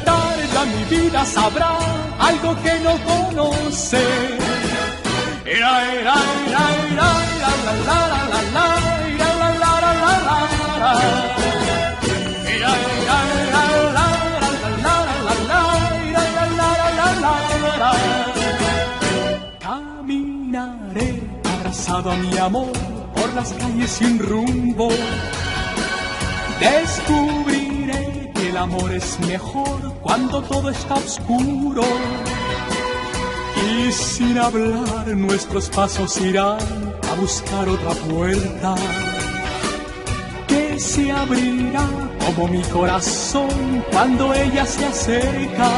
ya 0.61 0.65
mi 0.65 0.83
vida 0.85 1.25
sabrá 1.25 1.77
algo 2.19 2.55
que 2.61 2.79
no 2.79 2.93
conoce. 3.03 4.03
Ira, 5.45 5.73
ira, 5.99 6.15
ira, 6.47 6.65
ira, 6.91 7.09
la, 7.41 7.51
la, 7.65 7.73
la, 7.87 8.09
la, 8.21 8.21
la, 8.21 8.41
la, 8.53 8.67
la, 9.19 9.39
la, 9.41 9.61
la, 9.63 9.91
la, 10.03 10.13
la. 10.81 10.93
Ira, 12.55 12.71
ira, 12.99 13.17
ira, 13.43 13.63
la, 13.97 14.07
la, 14.85 14.95
la, 14.95 14.95
la, 14.95 15.35
la, 17.21 17.35
la, 17.63 17.77
la. 17.81 17.91
Caminaré 19.59 21.09
abrazado 21.55 22.11
a 22.11 22.15
mi 22.15 22.37
amor 22.37 22.71
por 23.15 23.33
las 23.33 23.53
calles 23.53 23.91
sin 23.91 24.19
rumbo. 24.19 24.89
El 26.59 26.87
amor 28.61 28.93
es 28.93 29.19
mejor 29.21 29.93
cuando 30.01 30.41
todo 30.43 30.69
está 30.69 30.93
oscuro. 30.93 31.83
Y 33.69 33.91
sin 33.91 34.37
hablar 34.37 35.07
nuestros 35.07 35.69
pasos 35.69 36.19
irán 36.21 36.59
a 37.11 37.13
buscar 37.19 37.67
otra 37.67 37.91
puerta 37.91 38.75
que 40.47 40.79
se 40.79 41.11
abrirá 41.11 41.87
como 42.25 42.47
mi 42.47 42.61
corazón 42.63 43.83
cuando 43.91 44.33
ella 44.33 44.65
se 44.65 44.85
acerca. 44.85 45.69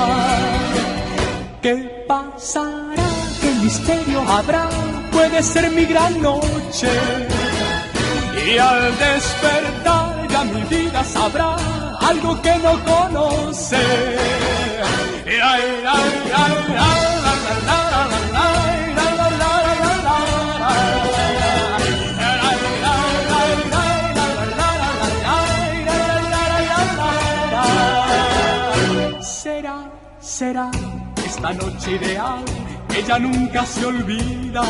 ¿Qué 1.61 2.05
pasará? 2.07 3.07
¿Qué 3.41 3.51
misterio 3.63 4.21
habrá? 4.27 4.69
Puede 5.11 5.41
ser 5.41 5.71
mi 5.71 5.85
gran 5.85 6.21
noche. 6.21 6.91
Y 8.45 8.57
al 8.57 8.97
despertar 8.97 10.27
ya 10.29 10.43
mi 10.43 10.61
vida 10.63 11.03
sabrá 11.03 11.82
algo 12.09 12.41
que 12.41 12.55
no 12.65 12.73
conoce. 12.83 13.83
Será, 29.21 29.91
será 30.19 30.71
esta 31.25 31.53
noche 31.53 31.91
ideal, 31.91 32.43
ella 32.95 33.19
nunca 33.19 33.65
se 33.65 33.85
olvida. 33.85 34.63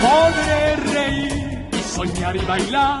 Podré 0.00 0.76
reír 0.92 1.68
y 1.72 1.82
soñar 1.82 2.36
y 2.36 2.44
bailar, 2.44 3.00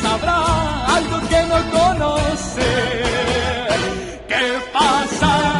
sabrá 0.00 0.86
algo 0.96 1.20
que 1.28 1.42
no 1.50 1.58
conoce. 1.70 2.70
¿Qué 4.28 4.44
pasará? 4.72 5.51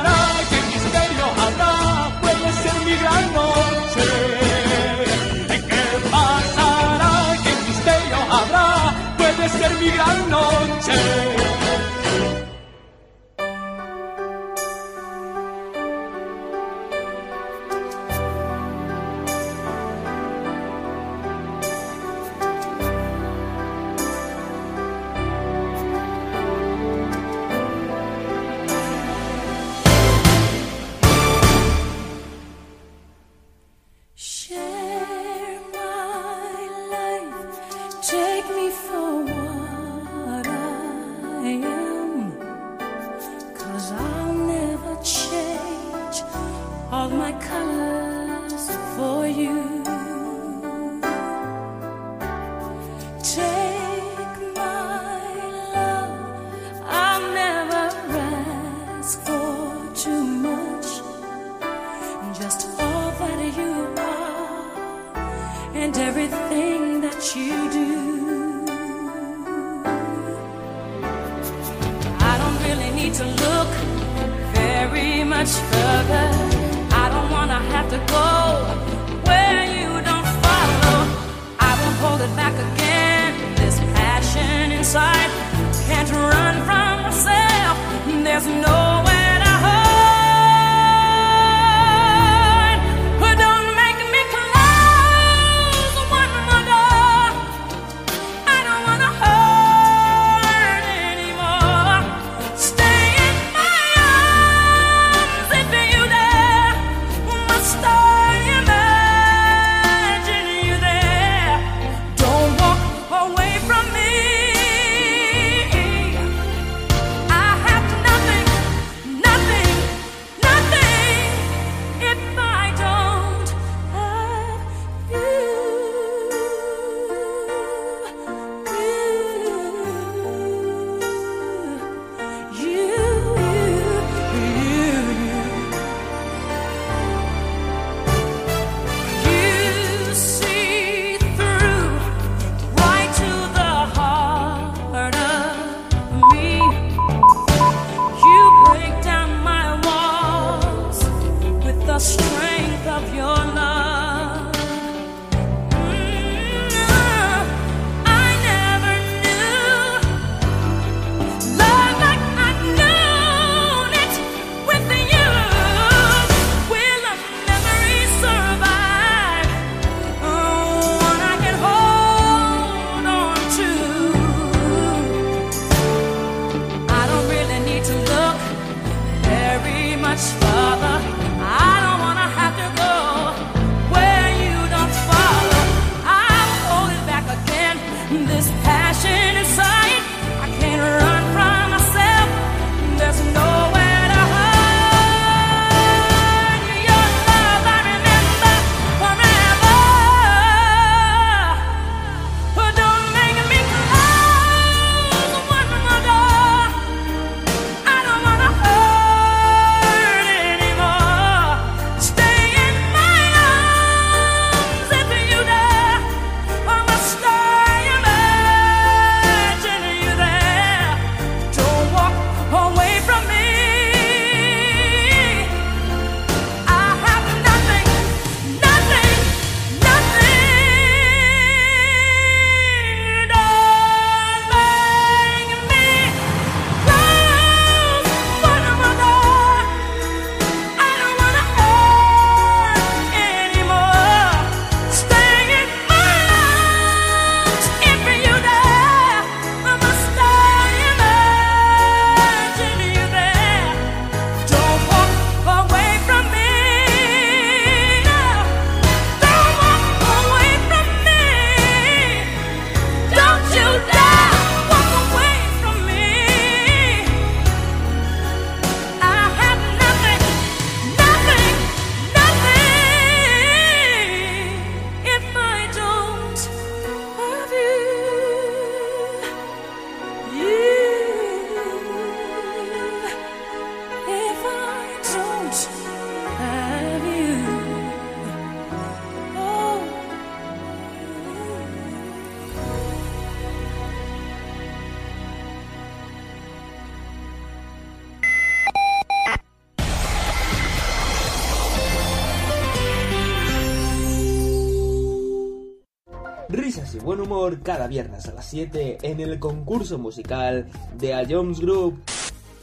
Cada 307.62 307.86
viernes 307.86 308.26
a 308.26 308.32
las 308.32 308.48
7 308.50 308.98
en 309.02 309.20
el 309.20 309.38
concurso 309.38 309.98
musical 309.98 310.66
de 310.98 311.14
A 311.14 311.24
Jones 311.28 311.60
Group. 311.60 312.00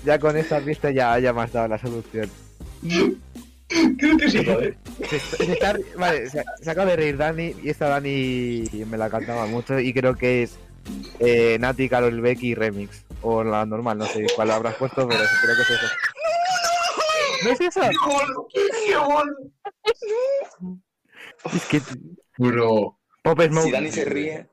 Ya 0.06 0.18
con 0.19 0.38
esta 0.38 0.60
pista 0.61 0.92
ya, 0.92 1.18
ya 1.19 1.34
me 1.34 1.42
has 1.42 1.52
dado 1.52 1.68
la 1.68 1.78
solución. 1.78 2.30
Creo 3.98 4.18
que 4.18 4.32
sí, 4.32 4.44
joder. 4.44 4.78
Se, 5.08 5.19
se 5.19 5.52
está- 5.53 5.78
vale, 5.98 6.28
se, 6.30 6.44
se 6.61 6.72
acaba 6.72 6.90
de 6.90 6.95
reír 6.95 7.18
Dani 7.18 7.53
y 7.64 7.69
esta 7.69 7.88
Dani 7.88 8.64
me 8.90 8.98
la 8.98 9.10
cantaba 9.11 9.45
mucho 9.45 9.80
y 9.80 9.94
creo 9.94 10.16
que 10.16 10.42
es 10.42 10.58
eh, 11.19 11.56
Nati, 11.60 11.88
Carol 11.88 12.19
Becky 12.19 12.56
Remix. 12.56 13.06
O 13.22 13.44
la 13.44 13.66
normal, 13.68 14.00
no 14.00 14.06
sé 14.08 14.26
cuál 14.36 14.50
habrás 14.50 14.74
puesto, 14.76 15.08
pero 15.08 15.19
creo 15.44 15.56
que 15.56 15.61
es 15.61 15.69
eso. 15.69 15.88
¿No 17.44 17.52
es 17.52 17.61
eso? 17.61 17.82
Es 21.53 21.66
que... 21.66 21.82
Bro. 22.38 22.98
Pop 23.22 23.42
Smoke. 23.42 23.66
Si 23.66 23.72
Dani 23.72 23.92
se 23.92 24.06
ríe, 24.06 24.49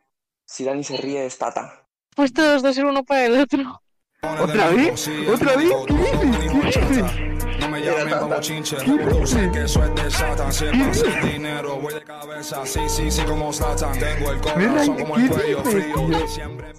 si 0.47 0.65
Dani 0.65 0.83
se 0.84 0.97
ríe 0.97 1.26
es 1.26 1.36
Tata. 1.36 1.86
Pues 2.15 2.33
todos 2.33 2.62
dos 2.62 2.75
ser 2.75 2.86
uno 2.86 3.05
para 3.05 3.26
el 3.26 3.39
otro. 3.39 3.83
¿Otra 4.23 4.70
vez? 4.70 5.08
¿Otra 5.28 5.57
vez? 5.57 5.70
¿Qué 5.86 5.94
dices? 5.94 6.76
¿Qué 6.76 6.81
dices? 6.86 7.60
No 7.60 7.68
me 7.68 7.81
llamen 7.81 8.18
como 8.18 8.41
chinche, 8.41 8.76
sé 8.78 9.50
que 9.52 9.62
eso 9.65 9.84
es 9.84 9.94
de 9.94 10.10
Satan. 10.10 10.52
Si 10.52 10.65
pasa 10.66 11.20
dinero, 11.26 11.76
voy 11.76 11.94
de 11.94 12.02
cabeza. 12.02 12.65
Sí, 12.65 12.81
sí, 12.89 13.10
sí, 13.10 13.23
como 13.23 13.52
Satan. 13.52 13.99
Tengo 13.99 14.31
el 14.33 14.41
corazón 14.41 14.97
como 14.99 15.16
el 15.16 15.28
cuello 15.28 15.62
frío. 15.65 16.28
Siempre 16.28 16.73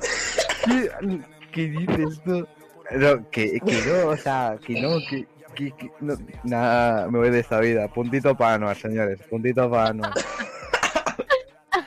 ¿Qué, 0.66 0.90
qué 1.52 1.62
dices 1.70 2.22
tú? 2.24 2.48
No, 2.92 3.30
que, 3.30 3.60
que 3.60 3.82
no, 3.86 4.10
o 4.10 4.18
sea, 4.18 4.58
que 4.66 4.82
no, 4.82 4.98
que, 5.10 5.28
que, 5.56 5.72
que- 5.72 5.92
no, 6.00 6.16
nada, 6.44 7.08
me 7.10 7.18
voy 7.20 7.30
de 7.32 7.40
esta 7.42 7.60
vida. 7.60 7.88
Puntito 7.90 8.36
para 8.36 8.56
Anuar, 8.56 8.78
señores, 8.78 9.20
puntito 9.30 9.70
para 9.70 9.90
Anuar. 9.90 10.14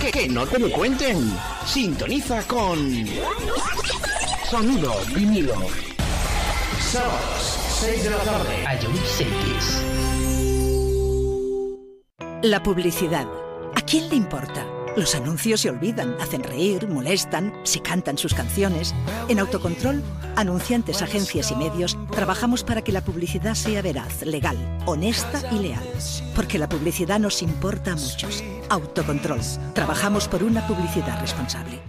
Que, 0.00 0.10
que, 0.10 0.28
no 0.28 0.44
te 0.44 0.58
lo 0.58 0.70
cuenten. 0.72 1.32
Sintoniza 1.64 2.42
con 2.48 3.06
Sonido 4.50 4.92
vinilo. 5.14 5.54
Sábados, 6.80 7.58
6 7.80 8.02
de 8.02 8.10
la 8.10 8.18
tarde. 8.18 8.64
Ion 8.82 8.96
Cities. 9.06 9.82
La 12.42 12.60
publicidad. 12.60 13.28
¿A 13.76 13.80
quién 13.82 14.08
le 14.08 14.16
importa? 14.16 14.73
Los 14.96 15.16
anuncios 15.16 15.60
se 15.60 15.70
olvidan, 15.70 16.14
hacen 16.20 16.44
reír, 16.44 16.86
molestan, 16.86 17.52
se 17.64 17.80
cantan 17.80 18.16
sus 18.16 18.32
canciones. 18.32 18.94
En 19.28 19.40
Autocontrol, 19.40 20.00
anunciantes, 20.36 21.02
agencias 21.02 21.50
y 21.50 21.56
medios, 21.56 21.98
trabajamos 22.12 22.62
para 22.62 22.82
que 22.82 22.92
la 22.92 23.04
publicidad 23.04 23.54
sea 23.54 23.82
veraz, 23.82 24.22
legal, 24.22 24.56
honesta 24.86 25.42
y 25.50 25.58
leal. 25.58 25.82
Porque 26.36 26.60
la 26.60 26.68
publicidad 26.68 27.18
nos 27.18 27.42
importa 27.42 27.92
a 27.92 27.96
muchos. 27.96 28.44
Autocontrol. 28.68 29.40
Trabajamos 29.74 30.28
por 30.28 30.44
una 30.44 30.64
publicidad 30.66 31.20
responsable. 31.20 31.80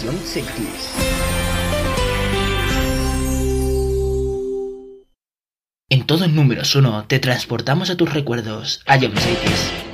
Ion 0.00 0.18
En 5.90 6.04
todos 6.04 6.28
números 6.28 6.74
uno 6.74 7.06
te 7.06 7.18
transportamos 7.18 7.88
a 7.88 7.96
tus 7.96 8.12
recuerdos. 8.12 8.82
Ion 9.00 9.16
Cities. 9.16 9.87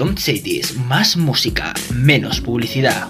John 0.00 0.16
Cities, 0.16 0.78
más 0.78 1.14
música, 1.18 1.74
menos 1.92 2.40
publicidad. 2.40 3.09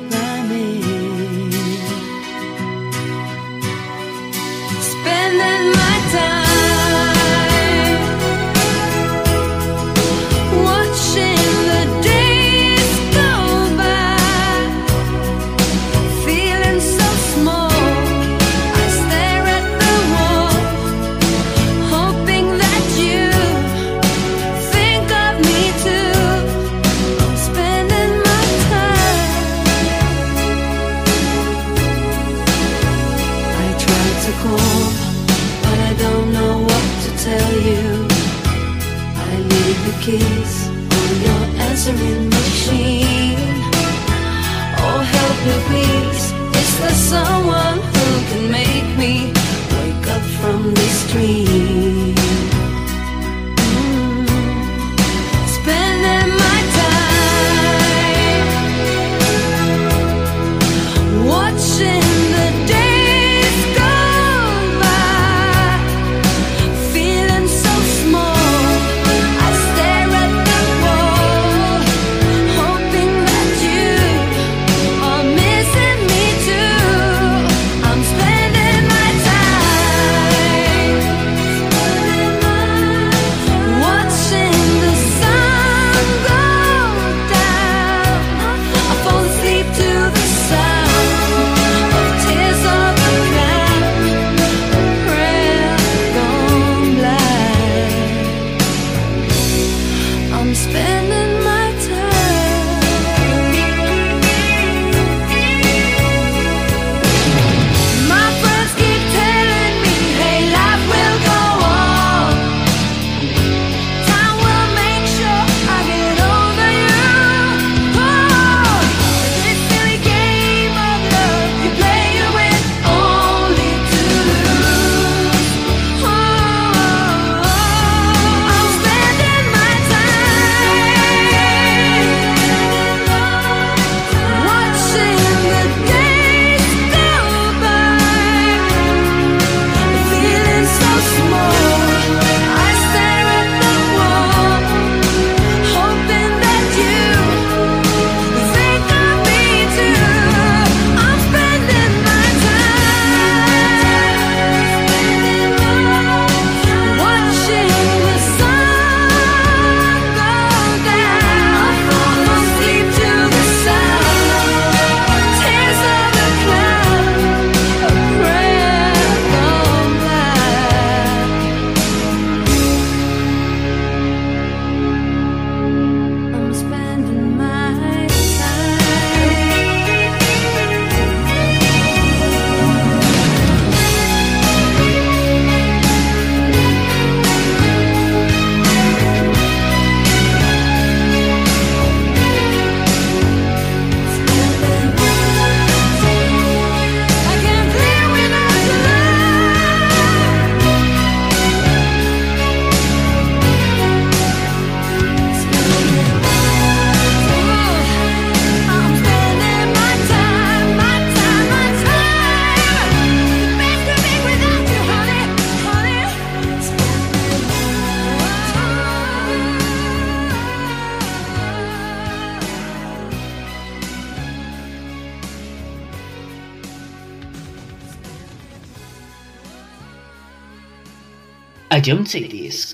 A 231.81 231.83
John 231.83 232.05
Cities. 232.05 232.70